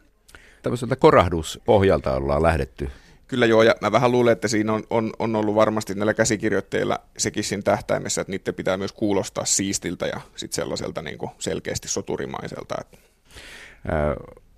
Tämmöiseltä 0.63 0.97
korahduspohjalta 0.97 2.17
ollaan 2.17 2.43
lähdetty 2.43 2.91
Kyllä 3.33 3.47
joo, 3.47 3.63
ja 3.63 3.75
mä 3.81 3.93
vähän 3.93 4.13
luulen, 4.13 4.33
että 4.33 4.49
siinä 4.49 4.73
on, 4.73 4.83
on, 4.91 5.13
on 5.19 5.37
ollut 5.37 5.55
varmasti 5.55 5.95
näillä 5.95 6.15
käsikirjoitteilla 6.15 6.99
sekin 7.19 7.45
siinä 7.45 7.63
tähtäimessä, 7.63 8.21
että 8.21 8.31
niiden 8.31 8.55
pitää 8.55 8.77
myös 8.77 8.93
kuulostaa 8.93 9.45
siistiltä 9.45 10.07
ja 10.07 10.21
sitten 10.37 10.57
sellaiselta 10.57 11.03
niin 11.03 11.19
kuin 11.19 11.31
selkeästi 11.39 11.89
soturimaiselta. 11.89 12.75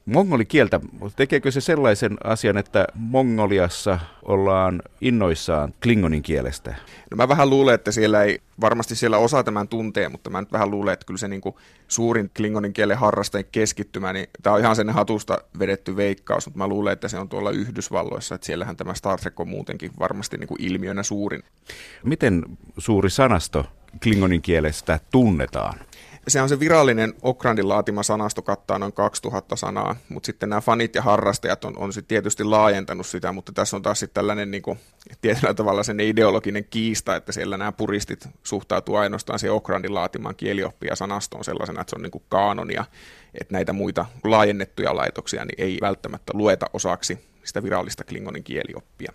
Mongolikieltä, 0.06 0.80
tekeekö 1.16 1.50
se 1.50 1.60
sellaisen 1.60 2.16
asian, 2.24 2.56
että 2.56 2.86
Mongoliassa 2.94 3.98
ollaan 4.22 4.82
innoissaan 5.00 5.74
klingonin 5.82 6.22
kielestä? 6.22 6.74
No 7.10 7.16
mä 7.16 7.28
vähän 7.28 7.50
luulen, 7.50 7.74
että 7.74 7.92
siellä 7.92 8.22
ei, 8.22 8.40
varmasti 8.60 8.96
siellä 8.96 9.18
osaa 9.18 9.44
tämän 9.44 9.68
tunteen, 9.68 10.12
mutta 10.12 10.30
mä 10.30 10.40
nyt 10.40 10.52
vähän 10.52 10.70
luulen, 10.70 10.92
että 10.92 11.06
kyllä 11.06 11.18
se 11.18 11.28
niin 11.28 11.40
kuin 11.40 11.54
suurin 11.88 12.30
klingonin 12.36 12.72
kielen 12.72 12.98
harrastajien 12.98 13.48
keskittymä, 13.52 14.12
niin 14.12 14.26
tämä 14.42 14.54
on 14.54 14.60
ihan 14.60 14.76
sen 14.76 14.90
hatusta 14.90 15.38
vedetty 15.58 15.96
veikkaus, 15.96 16.46
mutta 16.46 16.58
mä 16.58 16.68
luulen, 16.68 16.92
että 16.92 17.08
se 17.08 17.18
on 17.18 17.28
tuolla 17.28 17.50
Yhdysvalloissa, 17.50 18.34
että 18.34 18.46
siellähän 18.46 18.76
tämä 18.76 18.94
Star 18.94 19.20
Trek 19.20 19.40
on 19.40 19.48
muutenkin 19.48 19.90
varmasti 19.98 20.36
niin 20.36 20.48
kuin 20.48 20.62
ilmiönä 20.62 21.02
suurin. 21.02 21.42
Miten 22.04 22.42
suuri 22.78 23.10
sanasto 23.10 23.66
klingonin 24.02 24.42
kielestä 24.42 25.00
tunnetaan? 25.12 25.78
Se 26.28 26.42
on 26.42 26.48
se 26.48 26.60
virallinen 26.60 27.14
Okrandin 27.22 27.68
laatima 27.68 28.02
sanasto 28.02 28.42
kattaa 28.42 28.78
noin 28.78 28.92
2000 28.92 29.56
sanaa, 29.56 29.96
mutta 30.08 30.26
sitten 30.26 30.48
nämä 30.48 30.60
fanit 30.60 30.94
ja 30.94 31.02
harrastajat 31.02 31.64
on, 31.64 31.78
on 31.78 31.92
sitten 31.92 32.08
tietysti 32.08 32.44
laajentanut 32.44 33.06
sitä, 33.06 33.32
mutta 33.32 33.52
tässä 33.52 33.76
on 33.76 33.82
taas 33.82 34.00
sitten 34.00 34.14
tällainen 34.14 34.50
niin 34.50 34.62
kuin, 34.62 34.78
tietyllä 35.20 35.54
tavalla 35.54 35.82
sen 35.82 36.00
ideologinen 36.00 36.64
kiista, 36.64 37.16
että 37.16 37.32
siellä 37.32 37.56
nämä 37.56 37.72
puristit 37.72 38.28
suhtautuu 38.42 38.96
ainoastaan 38.96 39.38
siihen 39.38 39.54
Okrandin 39.54 39.94
laatimaan 39.94 40.36
kielioppia 40.36 40.96
sanastoon 40.96 41.44
sellaisena, 41.44 41.80
että 41.80 41.90
se 41.90 41.96
on 41.96 42.02
niin 42.02 42.10
kuin 42.10 42.24
kaanonia, 42.28 42.84
että 43.40 43.52
näitä 43.54 43.72
muita 43.72 44.06
laajennettuja 44.24 44.96
laitoksia 44.96 45.44
niin 45.44 45.60
ei 45.60 45.78
välttämättä 45.80 46.32
lueta 46.34 46.66
osaksi 46.72 47.18
sitä 47.44 47.62
virallista 47.62 48.04
Klingonin 48.04 48.44
kielioppia 48.44 49.12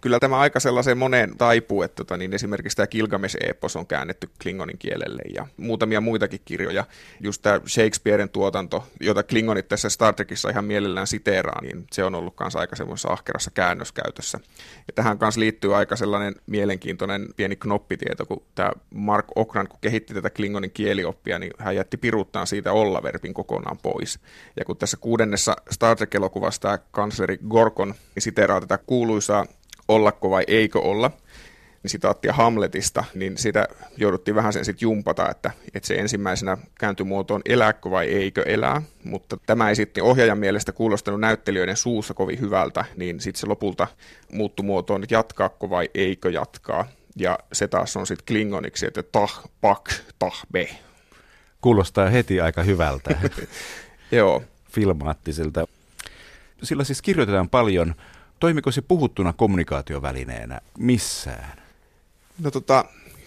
kyllä 0.00 0.18
tämä 0.20 0.38
aika 0.38 0.60
sellaiseen 0.60 0.98
moneen 0.98 1.36
taipuu, 1.38 1.82
että 1.82 1.96
tota, 1.96 2.16
niin 2.16 2.34
esimerkiksi 2.34 2.76
tämä 2.76 2.86
Gilgamesh-epos 2.86 3.76
on 3.76 3.86
käännetty 3.86 4.30
klingonin 4.42 4.78
kielelle 4.78 5.22
ja 5.34 5.46
muutamia 5.56 6.00
muitakin 6.00 6.40
kirjoja. 6.44 6.84
Just 7.20 7.42
tämä 7.42 7.60
Shakespearen 7.66 8.28
tuotanto, 8.28 8.84
jota 9.00 9.22
klingonit 9.22 9.68
tässä 9.68 9.88
Star 9.88 10.14
Trekissa 10.14 10.50
ihan 10.50 10.64
mielellään 10.64 11.06
siteeraa, 11.06 11.62
niin 11.62 11.86
se 11.92 12.04
on 12.04 12.14
ollut 12.14 12.34
myös 12.40 12.56
aika 12.56 12.76
semmoisessa 12.76 13.08
ahkerassa 13.08 13.50
käännöskäytössä. 13.50 14.40
Ja 14.86 14.92
tähän 14.94 15.18
kanssa 15.18 15.40
liittyy 15.40 15.76
aika 15.76 15.96
sellainen 15.96 16.34
mielenkiintoinen 16.46 17.28
pieni 17.36 17.56
knoppitieto, 17.56 18.26
kun 18.26 18.42
tämä 18.54 18.70
Mark 18.94 19.26
Okrand, 19.36 19.68
kun 19.68 19.78
kehitti 19.80 20.14
tätä 20.14 20.30
klingonin 20.30 20.70
kielioppia, 20.70 21.38
niin 21.38 21.52
hän 21.58 21.76
jätti 21.76 21.96
piruuttaan 21.96 22.46
siitä 22.46 22.72
olla-verbin 22.72 23.34
kokonaan 23.34 23.78
pois. 23.82 24.18
Ja 24.56 24.64
kun 24.64 24.76
tässä 24.76 24.96
kuudennessa 25.00 25.56
Star 25.70 25.96
Trek-elokuvassa 25.96 26.60
tämä 26.60 26.78
kansleri 26.90 27.38
Gorkon 27.48 27.94
niin 28.14 28.22
siteeraa 28.22 28.60
tätä 28.60 28.78
kuuluisaa 28.78 29.46
ollako 29.88 30.30
vai 30.30 30.44
eikö 30.46 30.80
olla, 30.80 31.10
niin 31.82 31.90
sitaattia 31.90 32.32
Hamletista, 32.32 33.04
niin 33.14 33.38
sitä 33.38 33.68
jouduttiin 33.96 34.34
vähän 34.34 34.52
sen 34.52 34.64
sitten 34.64 34.86
jumpata, 34.86 35.30
että, 35.30 35.50
että 35.74 35.86
se 35.86 35.94
ensimmäisenä 35.94 36.56
kääntyi 36.80 37.06
muotoon 37.06 37.42
elääkö 37.44 37.90
vai 37.90 38.06
eikö 38.06 38.42
elää, 38.42 38.82
mutta 39.04 39.36
tämä 39.46 39.68
ei 39.68 39.76
sitten 39.76 40.04
ohjaajan 40.04 40.38
mielestä 40.38 40.72
kuulostanut 40.72 41.20
näyttelijöiden 41.20 41.76
suussa 41.76 42.14
kovin 42.14 42.40
hyvältä, 42.40 42.84
niin 42.96 43.20
sitten 43.20 43.40
se 43.40 43.46
lopulta 43.46 43.86
muuttui 44.32 44.66
muotoon, 44.66 45.02
että 45.02 45.14
jatkaako 45.14 45.70
vai 45.70 45.90
eikö 45.94 46.30
jatkaa, 46.30 46.84
ja 47.16 47.38
se 47.52 47.68
taas 47.68 47.96
on 47.96 48.06
sitten 48.06 48.26
klingoniksi, 48.26 48.86
että 48.86 49.02
tah, 49.02 49.42
pak, 49.60 49.90
tah, 50.18 50.42
be. 50.52 50.68
Kuulostaa 51.60 52.08
heti 52.08 52.40
aika 52.40 52.62
hyvältä. 52.62 53.18
Joo. 54.12 54.42
Filmaattiselta. 54.70 55.66
Sillä 56.62 56.84
siis 56.84 57.02
kirjoitetaan 57.02 57.48
paljon 57.48 57.94
Toimiko 58.40 58.70
se 58.70 58.82
puhuttuna 58.82 59.32
kommunikaatiovälineenä 59.32 60.60
missään? 60.78 61.62
No 62.42 62.50
tota, 62.50 62.84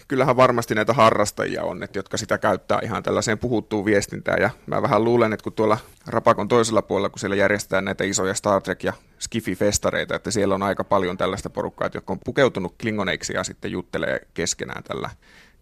kyllähän 0.08 0.36
varmasti 0.36 0.74
näitä 0.74 0.92
harrastajia 0.92 1.64
on, 1.64 1.82
että, 1.82 1.98
jotka 1.98 2.16
sitä 2.16 2.38
käyttää 2.38 2.78
ihan 2.82 3.02
tällaiseen 3.02 3.38
puhuttuun 3.38 3.84
viestintään. 3.84 4.42
Ja 4.42 4.50
mä 4.66 4.82
vähän 4.82 5.04
luulen, 5.04 5.32
että 5.32 5.44
kun 5.44 5.52
tuolla 5.52 5.78
Rapakon 6.06 6.48
toisella 6.48 6.82
puolella, 6.82 7.08
kun 7.08 7.18
siellä 7.18 7.36
järjestetään 7.36 7.84
näitä 7.84 8.04
isoja 8.04 8.34
Star 8.34 8.62
Trek- 8.62 8.82
ja 8.86 8.92
Skifi-festareita, 9.18 10.14
että 10.16 10.30
siellä 10.30 10.54
on 10.54 10.62
aika 10.62 10.84
paljon 10.84 11.16
tällaista 11.16 11.50
porukkaa, 11.50 11.90
jotka 11.94 12.12
on 12.12 12.20
pukeutunut 12.24 12.74
klingoneiksi 12.80 13.32
ja 13.32 13.44
sitten 13.44 13.72
juttelee 13.72 14.20
keskenään 14.34 14.84
tällä 14.84 15.10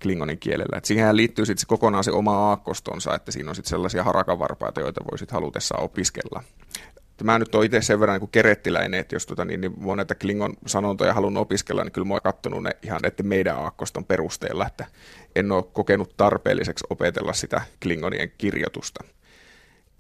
klingonin 0.03 0.39
kielellä. 0.39 0.79
Et 0.79 0.85
siihen 0.85 1.17
liittyy 1.17 1.47
sitten 1.47 1.67
kokonaan 1.67 2.05
se 2.05 2.11
oma 2.11 2.49
aakkostonsa, 2.49 3.15
että 3.15 3.33
siinä 3.33 3.51
on 3.51 3.55
sitten 3.55 3.71
sellaisia 3.71 4.05
harakavarpaita, 4.05 4.81
joita 4.81 5.05
voisit 5.11 5.31
halutessaan 5.31 5.83
opiskella 5.83 6.43
mä 7.25 7.39
nyt 7.39 7.55
oon 7.55 7.65
itse 7.65 7.83
sen 7.83 8.01
verran 8.01 8.21
niin 8.21 8.31
kerettiläinen, 8.31 9.01
että 9.01 9.15
jos 9.15 9.27
tota, 9.27 9.45
niin, 9.45 9.61
niin 9.61 9.87
mä 9.87 9.97
näitä 9.97 10.15
Klingon 10.15 10.55
sanontoja 10.67 11.15
halunnut 11.15 11.41
opiskella, 11.41 11.85
niin 11.85 11.93
kyllä 11.93 12.07
mä 12.07 12.15
oon 12.15 12.21
katsonut 12.23 12.63
ne 12.63 12.71
ihan 12.83 13.01
näiden 13.03 13.27
meidän 13.27 13.57
aakkoston 13.57 14.05
perusteella, 14.05 14.67
että 14.67 14.87
en 15.37 15.53
ole 15.53 15.65
kokenut 15.73 16.17
tarpeelliseksi 16.17 16.85
opetella 16.91 17.33
sitä 17.33 17.63
Klingonien 17.83 18.33
kirjoitusta. 18.39 19.05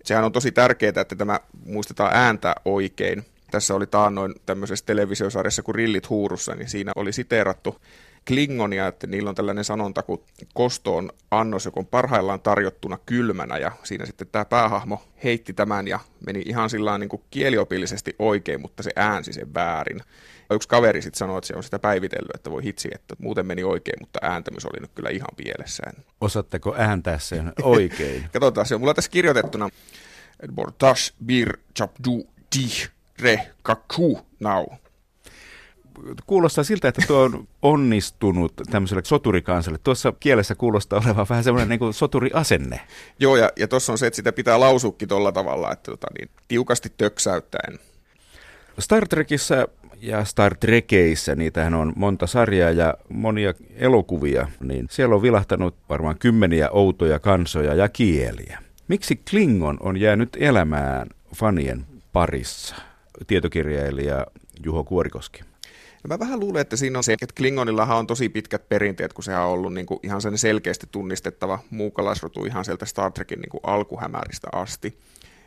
Sehän 0.04 0.24
on 0.24 0.32
tosi 0.32 0.52
tärkeää, 0.52 1.00
että 1.00 1.16
tämä 1.16 1.40
muistetaan 1.66 2.10
ääntä 2.14 2.54
oikein. 2.64 3.24
Tässä 3.50 3.74
oli 3.74 3.86
taannoin 3.86 4.34
tämmöisessä 4.46 4.86
televisiosarjassa 4.86 5.62
kuin 5.62 5.74
Rillit 5.74 6.10
huurussa, 6.10 6.54
niin 6.54 6.68
siinä 6.68 6.92
oli 6.96 7.12
siteerattu 7.12 7.80
klingonia, 8.28 8.86
että 8.86 9.06
niillä 9.06 9.28
on 9.28 9.34
tällainen 9.34 9.64
sanonta 9.64 10.02
kuin 10.02 10.20
kosto 10.54 10.96
on 10.96 11.10
annos, 11.30 11.64
joka 11.64 11.80
on 11.80 11.86
parhaillaan 11.86 12.40
tarjottuna 12.40 12.98
kylmänä 13.06 13.58
ja 13.58 13.72
siinä 13.82 14.06
sitten 14.06 14.28
tämä 14.32 14.44
päähahmo 14.44 15.02
heitti 15.24 15.52
tämän 15.52 15.88
ja 15.88 16.00
meni 16.26 16.42
ihan 16.46 16.70
sillä 16.70 16.98
niin 16.98 17.08
kuin 17.08 17.22
kieliopillisesti 17.30 18.14
oikein, 18.18 18.60
mutta 18.60 18.82
se 18.82 18.90
äänsi 18.96 19.32
sen 19.32 19.54
väärin. 19.54 20.00
Ja 20.50 20.56
yksi 20.56 20.68
kaveri 20.68 21.02
sitten 21.02 21.18
sanoi, 21.18 21.38
että 21.38 21.48
se 21.48 21.56
on 21.56 21.64
sitä 21.64 21.78
päivitellyt, 21.78 22.34
että 22.34 22.50
voi 22.50 22.64
hitsi, 22.64 22.88
että 22.94 23.16
muuten 23.18 23.46
meni 23.46 23.64
oikein, 23.64 23.96
mutta 24.00 24.18
ääntämys 24.22 24.66
oli 24.66 24.80
nyt 24.80 24.90
kyllä 24.94 25.10
ihan 25.10 25.28
pielessään. 25.36 25.92
Osaatteko 26.20 26.74
ääntää 26.78 27.18
sen 27.18 27.52
oikein? 27.62 28.24
Katsotaan, 28.32 28.66
se 28.66 28.74
on 28.74 28.80
mulla 28.80 28.94
tässä 28.94 29.10
kirjoitettuna. 29.10 29.68
Bortash 30.54 31.14
bir 31.26 31.56
chapdu 31.76 32.26
dih 32.56 32.88
re 33.18 33.50
kaku 33.62 34.20
now 34.40 34.64
kuulostaa 36.26 36.64
siltä, 36.64 36.88
että 36.88 37.02
tuo 37.06 37.18
on 37.18 37.48
onnistunut 37.62 38.52
tämmöiselle 38.70 39.02
soturikansalle. 39.04 39.78
Tuossa 39.84 40.12
kielessä 40.20 40.54
kuulostaa 40.54 41.02
olevan 41.06 41.26
vähän 41.28 41.44
semmoinen 41.44 41.68
niin 41.68 41.78
kuin 41.78 41.94
soturiasenne. 41.94 42.80
Joo, 43.18 43.36
ja, 43.36 43.50
ja 43.56 43.68
tuossa 43.68 43.92
on 43.92 43.98
se, 43.98 44.06
että 44.06 44.16
sitä 44.16 44.32
pitää 44.32 44.60
lausukki 44.60 45.06
tuolla 45.06 45.32
tavalla, 45.32 45.72
että 45.72 45.90
tota, 45.90 46.06
niin, 46.18 46.30
tiukasti 46.48 46.92
töksäyttäen. 46.96 47.78
Star 48.78 49.08
Trekissä 49.08 49.68
ja 50.00 50.24
Star 50.24 50.56
Trekeissä, 50.56 51.34
niitähän 51.34 51.74
on 51.74 51.92
monta 51.96 52.26
sarjaa 52.26 52.70
ja 52.70 52.94
monia 53.08 53.54
elokuvia, 53.76 54.48
niin 54.60 54.86
siellä 54.90 55.14
on 55.14 55.22
vilahtanut 55.22 55.74
varmaan 55.88 56.18
kymmeniä 56.18 56.70
outoja 56.70 57.18
kansoja 57.18 57.74
ja 57.74 57.88
kieliä. 57.88 58.58
Miksi 58.88 59.20
Klingon 59.30 59.76
on 59.80 59.96
jäänyt 59.96 60.36
elämään 60.40 61.08
fanien 61.36 61.86
parissa? 62.12 62.76
tietokirjailija 63.26 64.26
Juho 64.64 64.84
Kuorikoski. 64.84 65.42
No 66.04 66.08
mä 66.08 66.18
vähän 66.18 66.40
luulen, 66.40 66.60
että 66.60 66.76
siinä 66.76 66.98
on 66.98 67.04
se, 67.04 67.12
että 67.12 67.34
Klingonillahan 67.36 67.98
on 67.98 68.06
tosi 68.06 68.28
pitkät 68.28 68.68
perinteet, 68.68 69.12
kun 69.12 69.24
sehän 69.24 69.42
on 69.42 69.50
ollut 69.50 69.74
niin 69.74 69.86
kuin 69.86 70.00
ihan 70.02 70.22
sen 70.22 70.38
selkeästi 70.38 70.86
tunnistettava 70.90 71.58
muukalaisrotu 71.70 72.44
ihan 72.44 72.64
sieltä 72.64 72.86
Star 72.86 73.12
Trekin 73.12 73.40
niin 73.40 73.50
kuin 73.50 73.60
alkuhämäristä 73.62 74.48
asti. 74.52 74.98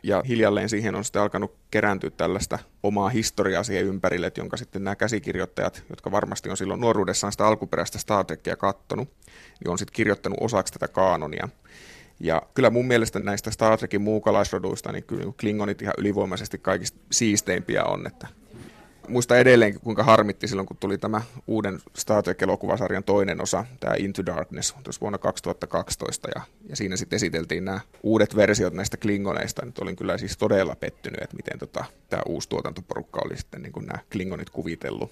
Ja 0.03 0.23
hiljalleen 0.27 0.69
siihen 0.69 0.95
on 0.95 1.03
sitten 1.03 1.21
alkanut 1.21 1.55
kerääntyä 1.71 2.09
tällaista 2.09 2.59
omaa 2.83 3.09
historiaa 3.09 3.63
siihen 3.63 3.85
ympärille, 3.85 4.27
että 4.27 4.41
jonka 4.41 4.57
sitten 4.57 4.83
nämä 4.83 4.95
käsikirjoittajat, 4.95 5.83
jotka 5.89 6.11
varmasti 6.11 6.49
on 6.49 6.57
silloin 6.57 6.81
nuoruudessaan 6.81 7.31
sitä 7.31 7.47
alkuperäistä 7.47 7.99
Star 7.99 8.25
Trekia 8.25 8.55
kattonut, 8.55 9.09
niin 9.63 9.71
on 9.71 9.77
sitten 9.77 9.95
kirjoittanut 9.95 10.37
osaksi 10.41 10.73
tätä 10.73 10.87
kaanonia. 10.87 11.49
Ja 12.19 12.41
kyllä 12.53 12.69
mun 12.69 12.87
mielestä 12.87 13.19
näistä 13.19 13.51
Star 13.51 13.77
Trekin 13.77 14.01
muukalaisroduista, 14.01 14.91
niin 14.91 15.03
kyllä 15.03 15.33
Klingonit 15.39 15.81
ihan 15.81 15.93
ylivoimaisesti 15.97 16.57
kaikista 16.57 16.99
siisteimpiä 17.11 17.83
on, 17.83 18.07
että 18.07 18.27
muista 19.07 19.37
edelleenkin, 19.37 19.81
kuinka 19.81 20.03
harmitti 20.03 20.47
silloin, 20.47 20.65
kun 20.65 20.77
tuli 20.79 20.97
tämä 20.97 21.21
uuden 21.47 21.79
Star 21.95 22.23
Trek-elokuvasarjan 22.23 23.03
toinen 23.03 23.41
osa, 23.41 23.65
tämä 23.79 23.93
Into 23.97 24.25
Darkness, 24.25 24.75
tuossa 24.83 25.01
vuonna 25.01 25.17
2012, 25.17 26.27
ja, 26.35 26.41
ja 26.69 26.75
siinä 26.75 26.97
sitten 26.97 27.15
esiteltiin 27.15 27.65
nämä 27.65 27.79
uudet 28.03 28.35
versiot 28.35 28.73
näistä 28.73 28.97
Klingoneista. 28.97 29.65
Nyt 29.65 29.79
olin 29.79 29.95
kyllä 29.95 30.17
siis 30.17 30.37
todella 30.37 30.75
pettynyt, 30.75 31.21
että 31.21 31.35
miten 31.35 31.59
tota, 31.59 31.85
tämä 32.09 32.23
uusi 32.25 32.49
tuotantoporukka 32.49 33.21
oli 33.25 33.37
sitten 33.37 33.61
niin 33.61 33.73
kuin 33.73 33.85
nämä 33.85 33.99
Klingonit 34.11 34.49
kuvitellut. 34.49 35.11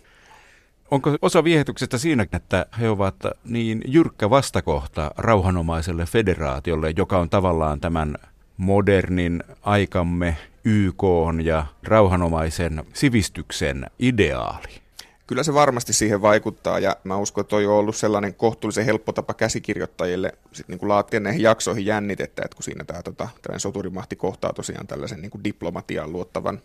Onko 0.91 1.17
osa 1.21 1.43
viehätyksestä 1.43 1.97
siinä, 1.97 2.25
että 2.33 2.65
he 2.79 2.89
ovat 2.89 3.15
niin 3.43 3.81
jyrkkä 3.87 4.29
vastakohta 4.29 5.11
rauhanomaiselle 5.17 6.05
federaatiolle, 6.05 6.93
joka 6.97 7.19
on 7.19 7.29
tavallaan 7.29 7.81
tämän 7.81 8.17
modernin 8.57 9.43
aikamme 9.61 10.37
YK 10.65 11.03
ja 11.43 11.65
rauhanomaisen 11.83 12.83
sivistyksen 12.93 13.85
ideaali? 13.99 14.81
Kyllä 15.27 15.43
se 15.43 15.53
varmasti 15.53 15.93
siihen 15.93 16.21
vaikuttaa 16.21 16.79
ja 16.79 16.95
mä 17.03 17.17
uskon, 17.17 17.41
että 17.41 17.49
toi 17.49 17.65
on 17.65 17.73
ollut 17.73 17.95
sellainen 17.95 18.33
kohtuullisen 18.33 18.85
helppo 18.85 19.11
tapa 19.11 19.33
käsikirjoittajille 19.33 20.31
sit 20.51 20.67
niin 20.67 20.79
kuin 20.79 20.89
laatia 20.89 21.19
näihin 21.19 21.41
jaksoihin 21.41 21.85
jännitettä, 21.85 22.41
että 22.45 22.55
kun 22.55 22.63
siinä 22.63 22.83
tämä 22.83 23.03
tota, 23.03 23.29
soturimahti 23.57 24.15
kohtaa 24.15 24.53
tosiaan 24.53 24.87
tällaisen 24.87 25.21
niin 25.21 25.31
kuin 25.31 25.43
diplomatiaan 25.43 26.11
luottavan 26.11 26.61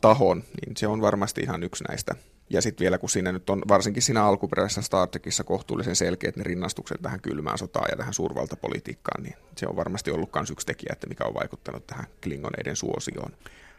tahon, 0.00 0.38
niin 0.38 0.76
se 0.76 0.86
on 0.86 1.00
varmasti 1.00 1.40
ihan 1.40 1.62
yksi 1.62 1.84
näistä 1.88 2.14
ja 2.50 2.62
sitten 2.62 2.84
vielä, 2.84 2.98
kun 2.98 3.10
siinä 3.10 3.32
nyt 3.32 3.50
on 3.50 3.62
varsinkin 3.68 4.02
siinä 4.02 4.24
alkuperäisessä 4.24 4.82
Star 4.82 5.08
Trekissa 5.08 5.44
kohtuullisen 5.44 5.96
selkeät 5.96 6.36
ne 6.36 6.42
rinnastukset 6.44 7.02
tähän 7.02 7.20
kylmään 7.20 7.58
sotaan 7.58 7.88
ja 7.90 7.96
tähän 7.96 8.14
suurvaltapolitiikkaan, 8.14 9.22
niin 9.22 9.34
se 9.56 9.66
on 9.66 9.76
varmasti 9.76 10.10
ollut 10.10 10.30
myös 10.34 10.50
yksi 10.50 10.66
tekijä, 10.66 10.92
että 10.92 11.06
mikä 11.06 11.24
on 11.24 11.34
vaikuttanut 11.34 11.86
tähän 11.86 12.06
klingoneiden 12.22 12.76
suosioon. 12.76 13.32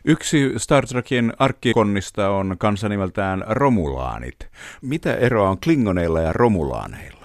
Yksi 0.05 0.53
Star 0.57 0.87
Trekin 0.87 1.33
arkkikonnista 1.39 2.29
on 2.29 2.55
kanssa 2.59 2.89
nimeltään 2.89 3.43
Romulaanit. 3.47 4.47
Mitä 4.81 5.15
eroa 5.15 5.49
on 5.49 5.59
klingoneilla 5.59 6.21
ja 6.21 6.33
romulaaneilla? 6.33 7.20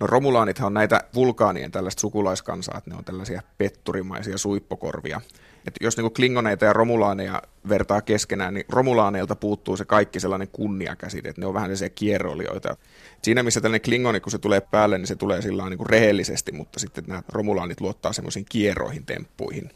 No 0.00 0.06
romulaanithan 0.06 0.66
on 0.66 0.74
näitä 0.74 1.04
vulkaanien 1.14 1.70
tällaista 1.70 2.00
sukulaiskansaa, 2.00 2.78
että 2.78 2.90
ne 2.90 2.96
on 2.96 3.04
tällaisia 3.04 3.42
petturimaisia 3.58 4.38
suippokorvia, 4.38 5.20
että 5.66 5.84
jos 5.84 5.96
niin 5.96 6.14
klingoneita 6.14 6.64
ja 6.64 6.72
romulaaneja 6.72 7.42
vertaa 7.68 8.02
keskenään, 8.02 8.54
niin 8.54 8.64
romulaaneilta 8.68 9.36
puuttuu 9.36 9.76
se 9.76 9.84
kaikki 9.84 10.20
sellainen 10.20 10.48
kunniakäsite, 10.48 11.28
että 11.28 11.40
ne 11.40 11.46
on 11.46 11.54
vähän 11.54 11.66
sellaisia 11.66 11.90
kierrolioita. 11.90 12.76
Siinä 13.22 13.42
missä 13.42 13.60
tällainen 13.60 13.84
klingoni, 13.84 14.20
kun 14.20 14.32
se 14.32 14.38
tulee 14.38 14.60
päälle, 14.60 14.98
niin 14.98 15.06
se 15.06 15.16
tulee 15.16 15.42
sillä 15.42 15.68
niin 15.70 15.86
rehellisesti, 15.86 16.52
mutta 16.52 16.80
sitten 16.80 17.04
nämä 17.06 17.22
romulaanit 17.28 17.80
luottaa 17.80 18.12
semmoisiin 18.12 18.46
kierroihin, 18.48 19.06
temppuihin. 19.06 19.70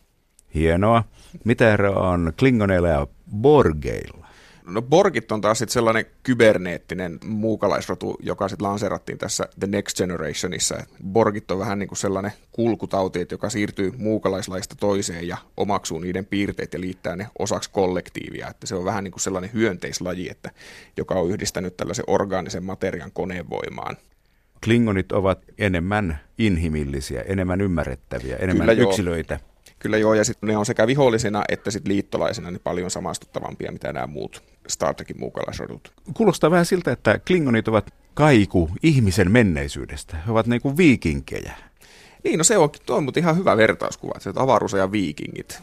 Hienoa. 0.54 1.04
Mitä 1.44 1.72
eroa 1.72 2.08
on 2.08 2.32
klingoneilla 2.38 2.88
ja 2.88 3.06
borgeilla? 3.36 4.29
No 4.70 4.82
Borgit 4.82 5.32
on 5.32 5.40
taas 5.40 5.58
sitten 5.58 5.72
sellainen 5.72 6.06
kyberneettinen 6.22 7.18
muukalaisrotu, 7.24 8.16
joka 8.20 8.48
sitten 8.48 8.66
lanseerattiin 8.68 9.18
tässä 9.18 9.48
The 9.60 9.66
Next 9.66 9.96
Generationissa. 9.96 10.84
Borgit 11.12 11.50
on 11.50 11.58
vähän 11.58 11.78
niin 11.78 11.88
kuin 11.88 11.98
sellainen 11.98 12.32
kulkutauti, 12.52 13.26
joka 13.30 13.50
siirtyy 13.50 13.92
muukalaislaista 13.96 14.74
toiseen 14.76 15.28
ja 15.28 15.36
omaksuu 15.56 15.98
niiden 15.98 16.26
piirteet 16.26 16.72
ja 16.72 16.80
liittää 16.80 17.16
ne 17.16 17.26
osaksi 17.38 17.70
kollektiivia. 17.70 18.48
Että 18.48 18.66
se 18.66 18.74
on 18.74 18.84
vähän 18.84 19.04
niin 19.04 19.12
kuin 19.12 19.22
sellainen 19.22 19.50
hyönteislaji, 19.52 20.28
että, 20.30 20.50
joka 20.96 21.14
on 21.14 21.30
yhdistänyt 21.30 21.76
tällaisen 21.76 22.04
orgaanisen 22.06 22.64
materian 22.64 23.12
konevoimaan. 23.12 23.96
Klingonit 24.64 25.12
ovat 25.12 25.38
enemmän 25.58 26.20
inhimillisiä, 26.38 27.20
enemmän 27.20 27.60
ymmärrettäviä, 27.60 28.36
enemmän 28.36 28.68
Kyllä 28.68 28.82
yksilöitä. 28.88 29.34
Joo. 29.34 29.49
Kyllä 29.80 29.98
joo, 29.98 30.14
ja 30.14 30.24
sitten 30.24 30.48
ne 30.48 30.56
on 30.56 30.66
sekä 30.66 30.86
vihollisina 30.86 31.42
että 31.48 31.70
sit 31.70 31.88
liittolaisina 31.88 32.50
niin 32.50 32.60
paljon 32.64 32.90
samastuttavampia, 32.90 33.72
mitä 33.72 33.92
nämä 33.92 34.06
muut 34.06 34.42
Star 34.68 34.94
Trekin 34.94 35.20
muukalaisrodut. 35.20 35.92
Kuulostaa 36.14 36.50
vähän 36.50 36.66
siltä, 36.66 36.92
että 36.92 37.20
klingonit 37.26 37.68
ovat 37.68 37.94
kaiku 38.14 38.70
ihmisen 38.82 39.30
menneisyydestä. 39.30 40.16
He 40.26 40.32
ovat 40.32 40.46
niin 40.46 40.60
kuin 40.60 40.76
viikinkejä. 40.76 41.52
Niin, 42.24 42.38
no 42.38 42.44
se 42.44 42.58
on, 42.58 42.70
tuo 42.86 42.96
on 42.96 43.04
mutta 43.04 43.20
ihan 43.20 43.36
hyvä 43.36 43.56
vertauskuva, 43.56 44.14
että 44.16 44.42
avaruus 44.42 44.72
ja 44.72 44.92
viikingit. 44.92 45.62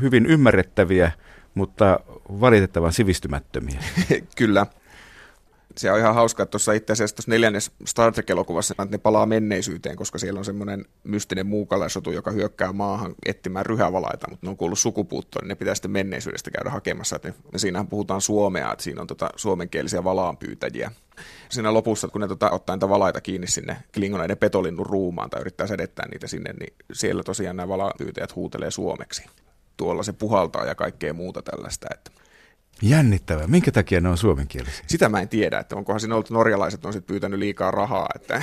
Hyvin 0.00 0.26
ymmärrettäviä, 0.26 1.12
mutta 1.54 2.00
valitettavan 2.40 2.92
sivistymättömiä. 2.92 3.78
Kyllä 4.36 4.66
se 5.80 5.92
on 5.92 5.98
ihan 5.98 6.14
hauska, 6.14 6.42
että 6.42 6.50
tuossa 6.50 6.72
itse 6.72 6.92
asiassa 6.92 7.16
tuossa 7.16 7.30
neljännes 7.30 7.70
Star 7.86 8.12
Trek-elokuvassa 8.12 8.72
että 8.72 8.96
ne 8.96 8.98
palaa 8.98 9.26
menneisyyteen, 9.26 9.96
koska 9.96 10.18
siellä 10.18 10.38
on 10.38 10.44
semmoinen 10.44 10.84
mystinen 11.04 11.46
muukalaisotu, 11.46 12.10
joka 12.10 12.30
hyökkää 12.30 12.72
maahan 12.72 13.14
etsimään 13.26 13.66
ryhävalaita, 13.66 14.26
mutta 14.30 14.46
ne 14.46 14.50
on 14.50 14.56
kuullut 14.56 14.78
sukupuuttoon, 14.78 15.42
niin 15.42 15.48
ne 15.48 15.54
pitää 15.54 15.74
sitten 15.74 15.90
menneisyydestä 15.90 16.50
käydä 16.50 16.70
hakemassa. 16.70 17.16
Että 17.16 17.28
ne, 17.28 17.58
siinähän 17.58 17.86
puhutaan 17.86 18.20
suomea, 18.20 18.72
että 18.72 18.84
siinä 18.84 19.00
on 19.00 19.06
tota 19.06 19.30
suomenkielisiä 19.36 20.04
valaanpyytäjiä. 20.04 20.92
Siinä 21.48 21.74
lopussa, 21.74 22.08
kun 22.08 22.20
ne 22.20 22.28
tota, 22.28 22.50
ottaa 22.50 22.76
niitä 22.76 22.88
valaita 22.88 23.20
kiinni 23.20 23.46
sinne 23.46 23.76
klingoneiden 23.94 24.38
petolinnun 24.38 24.86
ruumaan 24.86 25.30
tai 25.30 25.40
yrittää 25.40 25.66
sedettää 25.66 26.08
niitä 26.08 26.26
sinne, 26.26 26.52
niin 26.52 26.74
siellä 26.92 27.22
tosiaan 27.22 27.56
nämä 27.56 27.68
valaanpyytäjät 27.68 28.36
huutelee 28.36 28.70
suomeksi. 28.70 29.24
Tuolla 29.76 30.02
se 30.02 30.12
puhaltaa 30.12 30.66
ja 30.66 30.74
kaikkea 30.74 31.14
muuta 31.14 31.42
tällaista. 31.42 31.86
Että 31.94 32.10
Jännittävää. 32.82 33.46
Minkä 33.46 33.72
takia 33.72 34.00
ne 34.00 34.08
on 34.08 34.16
suomenkielisiä? 34.16 34.84
Sitä 34.86 35.08
mä 35.08 35.20
en 35.20 35.28
tiedä, 35.28 35.58
että 35.58 35.76
onkohan 35.76 36.00
siinä 36.00 36.14
ollut 36.14 36.30
norjalaiset 36.30 36.84
on 36.84 36.92
sit 36.92 37.06
pyytänyt 37.06 37.38
liikaa 37.38 37.70
rahaa. 37.70 38.08
Että... 38.14 38.42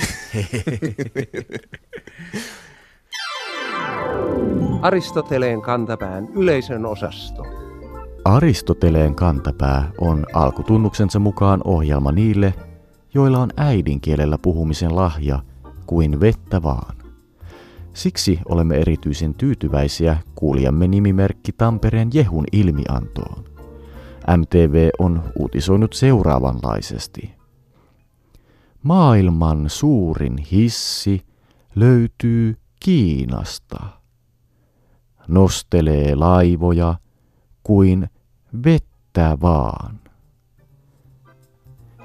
Aristoteleen 4.82 5.62
kantapään 5.62 6.28
yleisön 6.34 6.86
osasto. 6.86 7.46
Aristoteleen 8.24 9.14
kantapää 9.14 9.90
on 10.00 10.26
alkutunnuksensa 10.32 11.18
mukaan 11.18 11.60
ohjelma 11.64 12.12
niille, 12.12 12.54
joilla 13.14 13.38
on 13.38 13.50
äidinkielellä 13.56 14.38
puhumisen 14.38 14.96
lahja 14.96 15.42
kuin 15.86 16.20
vettä 16.20 16.62
vaan. 16.62 16.96
Siksi 17.92 18.40
olemme 18.44 18.76
erityisen 18.76 19.34
tyytyväisiä 19.34 20.16
kuulijamme 20.34 20.88
nimimerkki 20.88 21.52
Tampereen 21.52 22.10
Jehun 22.14 22.44
ilmiantoon. 22.52 23.57
MTV 24.36 24.88
on 24.98 25.22
uutisoinut 25.38 25.92
seuraavanlaisesti. 25.92 27.34
Maailman 28.82 29.70
suurin 29.70 30.38
hissi 30.38 31.22
löytyy 31.74 32.56
Kiinasta. 32.80 33.78
Nostelee 35.28 36.14
laivoja 36.14 36.94
kuin 37.62 38.08
vettä 38.64 39.38
vaan. 39.42 40.00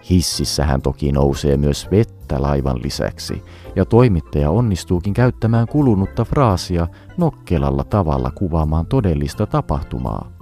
Hississähän 0.09 0.81
toki 0.81 1.11
nousee 1.11 1.57
myös 1.57 1.87
vettä 1.91 2.41
laivan 2.41 2.79
lisäksi, 2.83 3.43
ja 3.75 3.85
toimittaja 3.85 4.49
onnistuukin 4.49 5.13
käyttämään 5.13 5.67
kulunutta 5.67 6.25
fraasia 6.25 6.87
nokkelalla 7.17 7.83
tavalla 7.83 8.31
kuvaamaan 8.31 8.85
todellista 8.85 9.45
tapahtumaa. 9.45 10.32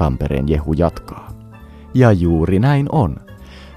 Tampereen 0.00 0.48
Jehu 0.48 0.72
jatkaa. 0.72 1.28
Ja 1.94 2.12
juuri 2.12 2.58
näin 2.58 2.86
on. 2.92 3.16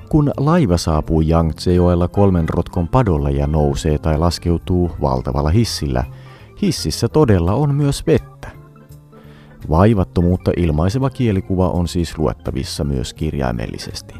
Kun 0.10 0.32
laiva 0.38 0.78
saapuu 0.78 1.22
Yangtze-joella 1.22 2.08
kolmen 2.08 2.50
rotkon 2.50 2.88
padolla 2.88 3.30
ja 3.30 3.48
nousee 3.48 3.98
tai 3.98 4.18
laskeutuu 4.18 4.92
valtavalla 5.02 5.50
hissillä, 5.50 6.04
hississä 6.62 7.10
todella 7.10 7.54
on 7.54 7.76
myös 7.76 8.08
vettä. 8.08 8.52
Vaivattomuutta 9.70 10.52
ilmaiseva 10.58 11.10
kielikuva 11.10 11.70
on 11.70 11.88
siis 11.88 12.18
luettavissa 12.18 12.84
myös 12.84 13.14
kirjaimellisesti. 13.14 14.14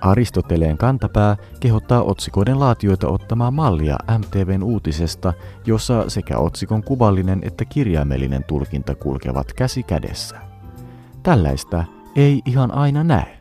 Aristoteleen 0.00 0.78
kantapää 0.78 1.36
kehottaa 1.60 2.02
otsikoiden 2.02 2.60
laatioita 2.60 3.08
ottamaan 3.08 3.54
mallia 3.54 3.96
MTVn 4.18 4.62
uutisesta, 4.62 5.32
jossa 5.66 6.04
sekä 6.08 6.38
otsikon 6.38 6.82
kuvallinen 6.82 7.38
että 7.42 7.64
kirjaimellinen 7.64 8.44
tulkinta 8.44 8.94
kulkevat 8.94 9.52
käsi 9.52 9.82
kädessä. 9.82 10.36
Tällaista 11.22 11.84
ei 12.16 12.42
ihan 12.44 12.74
aina 12.74 13.04
näe. 13.04 13.40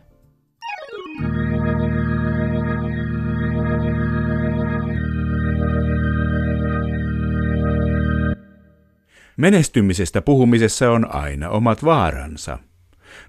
Menestymisestä 9.38 10.22
puhumisessa 10.22 10.92
on 10.92 11.16
aina 11.16 11.50
omat 11.50 11.84
vaaransa. 11.84 12.58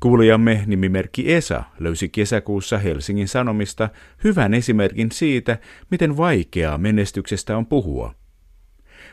Kuulijamme 0.01 0.63
nimimerkki 0.67 1.33
Esa 1.33 1.65
löysi 1.79 2.09
kesäkuussa 2.09 2.79
Helsingin 2.79 3.29
Sanomista 3.29 3.89
hyvän 4.25 4.55
esimerkin 4.55 5.13
siitä, 5.13 5.59
miten 5.91 6.17
vaikeaa 6.17 6.79
menestyksestä 6.79 7.57
on 7.57 7.67
puhua. 7.67 8.15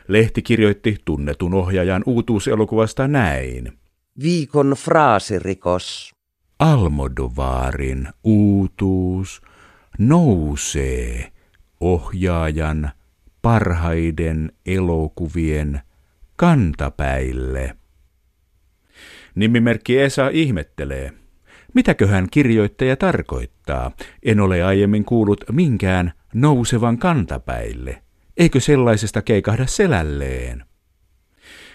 Lehti 0.08 0.42
kirjoitti 0.42 0.96
tunnetun 1.04 1.54
ohjaajan 1.54 2.02
uutuuselokuvasta 2.06 3.08
näin. 3.08 3.78
Viikon 4.22 4.74
fraasirikos. 4.78 6.14
Almodovaarin 6.58 8.08
uutuus 8.24 9.42
nousee 9.98 11.32
ohjaajan 11.80 12.90
parhaiden 13.42 14.52
elokuvien 14.66 15.80
kantapäille. 16.36 17.76
Nimimerkki 19.38 19.98
Esa 19.98 20.28
ihmettelee. 20.28 21.12
Mitäköhän 21.74 22.26
kirjoittaja 22.30 22.96
tarkoittaa? 22.96 23.90
En 24.22 24.40
ole 24.40 24.62
aiemmin 24.62 25.04
kuullut 25.04 25.44
minkään 25.52 26.12
nousevan 26.34 26.98
kantapäille. 26.98 28.02
Eikö 28.36 28.60
sellaisesta 28.60 29.22
keikahda 29.22 29.66
selälleen? 29.66 30.64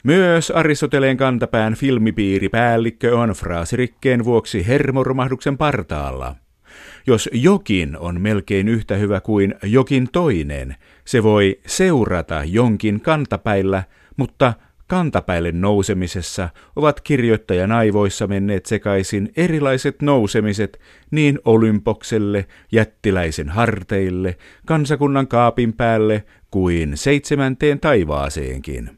Myös 0.04 0.52
Aristoteleen 0.52 1.18
kantapään 1.18 1.76
filmipiiripäällikkö 1.76 3.18
on 3.18 3.30
fraasirikkeen 3.30 4.26
vuoksi 4.26 4.68
hermoromahduksen 4.68 5.58
partaalla. 5.58 6.36
Jos 7.08 7.30
jokin 7.34 7.98
on 7.98 8.22
melkein 8.22 8.68
yhtä 8.68 8.96
hyvä 8.96 9.22
kuin 9.22 9.56
jokin 9.64 10.08
toinen, 10.12 10.76
se 11.06 11.24
voi 11.24 11.60
seurata 11.66 12.44
jonkin 12.46 13.02
kantapäillä, 13.02 13.84
mutta 14.18 14.54
kantapäille 14.88 15.52
nousemisessa 15.52 16.50
ovat 16.76 17.02
kirjoittajan 17.02 17.72
aivoissa 17.72 18.28
menneet 18.28 18.66
sekaisin 18.66 19.32
erilaiset 19.38 20.02
nousemiset 20.02 20.80
niin 21.12 21.40
Olympokselle, 21.46 22.46
jättiläisen 22.72 23.50
harteille, 23.50 24.38
kansakunnan 24.66 25.28
kaapin 25.28 25.74
päälle 25.74 26.24
kuin 26.52 26.98
seitsemänteen 26.98 27.80
taivaaseenkin. 27.80 28.90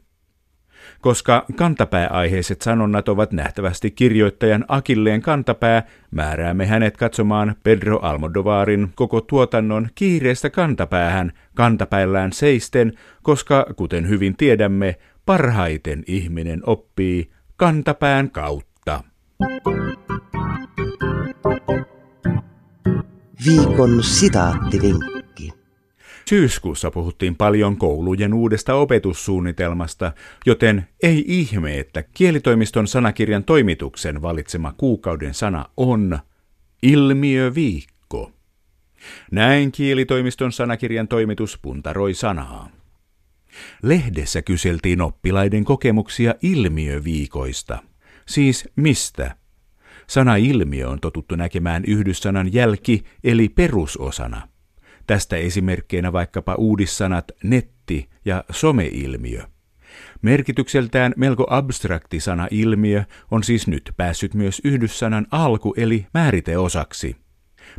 Koska 1.00 1.44
kantapääaiheiset 1.56 2.62
sanonnat 2.62 3.08
ovat 3.08 3.32
nähtävästi 3.32 3.90
kirjoittajan 3.90 4.64
Akilleen 4.68 5.22
kantapää, 5.22 5.82
määräämme 6.10 6.66
hänet 6.66 6.96
katsomaan 6.96 7.56
Pedro 7.62 7.98
Almodovarin 7.98 8.88
koko 8.94 9.20
tuotannon 9.20 9.88
kiireestä 9.94 10.50
kantapäähän 10.50 11.32
kantapäillään 11.54 12.32
seisten, 12.32 12.92
koska 13.22 13.66
kuten 13.76 14.08
hyvin 14.08 14.36
tiedämme, 14.36 14.96
parhaiten 15.26 16.04
ihminen 16.06 16.60
oppii 16.66 17.30
kantapään 17.56 18.30
kautta. 18.30 19.04
Viikon 23.46 24.02
sitaattivinkki. 24.02 25.52
Syyskuussa 26.28 26.90
puhuttiin 26.90 27.36
paljon 27.36 27.76
koulujen 27.76 28.34
uudesta 28.34 28.74
opetussuunnitelmasta, 28.74 30.12
joten 30.46 30.88
ei 31.02 31.24
ihme, 31.26 31.78
että 31.78 32.02
kielitoimiston 32.02 32.88
sanakirjan 32.88 33.44
toimituksen 33.44 34.22
valitsema 34.22 34.72
kuukauden 34.76 35.34
sana 35.34 35.64
on 35.76 36.18
ilmiöviikko. 36.82 38.32
Näin 39.30 39.72
kielitoimiston 39.72 40.52
sanakirjan 40.52 41.08
toimitus 41.08 41.58
puntaroi 41.62 42.14
sanaa. 42.14 42.70
Lehdessä 43.82 44.42
kyseltiin 44.42 45.00
oppilaiden 45.00 45.64
kokemuksia 45.64 46.34
ilmiöviikoista. 46.42 47.78
Siis 48.26 48.68
mistä? 48.76 49.36
Sana 50.06 50.36
ilmiö 50.36 50.88
on 50.88 51.00
totuttu 51.00 51.36
näkemään 51.36 51.84
yhdyssanan 51.86 52.52
jälki 52.52 53.04
eli 53.24 53.48
perusosana. 53.48 54.48
Tästä 55.06 55.36
esimerkkeinä 55.36 56.12
vaikkapa 56.12 56.54
uudissanat 56.54 57.32
netti 57.44 58.08
ja 58.24 58.44
someilmiö. 58.50 59.42
Merkitykseltään 60.22 61.14
melko 61.16 61.46
abstrakti 61.50 62.20
sana 62.20 62.48
ilmiö 62.50 63.04
on 63.30 63.44
siis 63.44 63.66
nyt 63.66 63.92
päässyt 63.96 64.34
myös 64.34 64.60
yhdyssanan 64.64 65.26
alku 65.30 65.74
eli 65.76 66.06
määriteosaksi. 66.14 67.16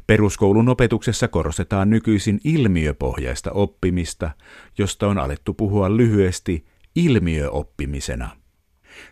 Peruskoulun 0.08 0.70
opetuksessa 0.70 1.28
korostetaan 1.28 1.90
nykyisin 1.90 2.40
ilmiöpohjaista 2.44 3.52
oppimista, 3.52 4.32
josta 4.78 5.08
on 5.08 5.18
alettu 5.18 5.54
puhua 5.54 5.98
lyhyesti 5.98 6.66
ilmiöoppimisena. 6.96 8.30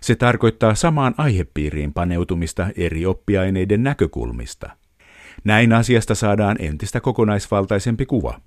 Se 0.02 0.16
tarkoittaa 0.16 0.76
samaan 0.76 1.14
aihepiiriin 1.18 1.94
paneutumista 1.94 2.68
eri 2.76 3.06
oppiaineiden 3.06 3.84
näkökulmista. 3.84 4.70
Näin 5.44 5.74
asiasta 5.74 6.16
saadaan 6.16 6.56
entistä 6.60 7.02
kokonaisvaltaisempi 7.02 8.06
kuva. 8.06 8.40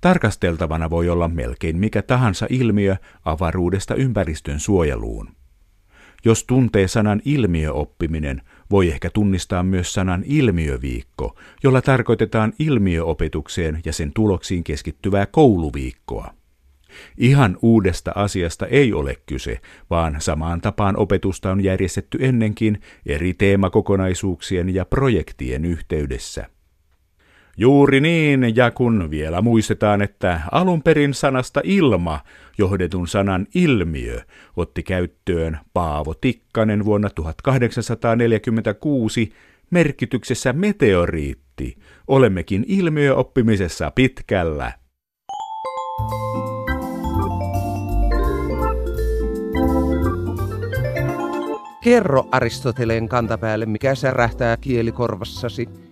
Tarkasteltavana 0.00 0.90
voi 0.90 1.08
olla 1.08 1.28
melkein 1.28 1.78
mikä 1.78 2.02
tahansa 2.02 2.46
ilmiö 2.50 2.96
avaruudesta 3.24 3.94
ympäristön 3.94 4.60
suojeluun. 4.60 5.28
Jos 6.24 6.44
tuntee 6.44 6.88
sanan 6.88 7.22
ilmiöoppiminen, 7.24 8.42
voi 8.72 8.88
ehkä 8.88 9.10
tunnistaa 9.10 9.62
myös 9.62 9.94
sanan 9.94 10.22
ilmiöviikko, 10.26 11.36
jolla 11.62 11.82
tarkoitetaan 11.82 12.52
ilmiöopetukseen 12.58 13.80
ja 13.84 13.92
sen 13.92 14.12
tuloksiin 14.12 14.64
keskittyvää 14.64 15.26
kouluviikkoa. 15.26 16.34
Ihan 17.18 17.58
uudesta 17.62 18.12
asiasta 18.14 18.66
ei 18.66 18.92
ole 18.92 19.16
kyse, 19.26 19.60
vaan 19.90 20.16
samaan 20.18 20.60
tapaan 20.60 20.96
opetusta 20.96 21.50
on 21.50 21.64
järjestetty 21.64 22.18
ennenkin 22.20 22.80
eri 23.06 23.34
teemakokonaisuuksien 23.34 24.74
ja 24.74 24.84
projektien 24.84 25.64
yhteydessä. 25.64 26.46
Juuri 27.56 28.00
niin, 28.00 28.56
ja 28.56 28.70
kun 28.70 29.10
vielä 29.10 29.40
muistetaan, 29.40 30.02
että 30.02 30.40
alun 30.52 30.82
perin 30.82 31.14
sanasta 31.14 31.60
ilma, 31.64 32.20
johdetun 32.58 33.08
sanan 33.08 33.46
ilmiö, 33.54 34.20
otti 34.56 34.82
käyttöön 34.82 35.58
Paavo 35.74 36.14
Tikkanen 36.14 36.84
vuonna 36.84 37.10
1846 37.10 39.32
merkityksessä 39.70 40.52
meteoriitti, 40.52 41.76
olemmekin 42.08 42.64
ilmiöoppimisessa 42.68 43.90
pitkällä. 43.90 44.72
Kerro 51.84 52.28
Aristoteleen 52.30 53.08
kantapäälle, 53.08 53.66
mikä 53.66 53.94
särähtää 53.94 54.56
kielikorvassasi– 54.56 55.68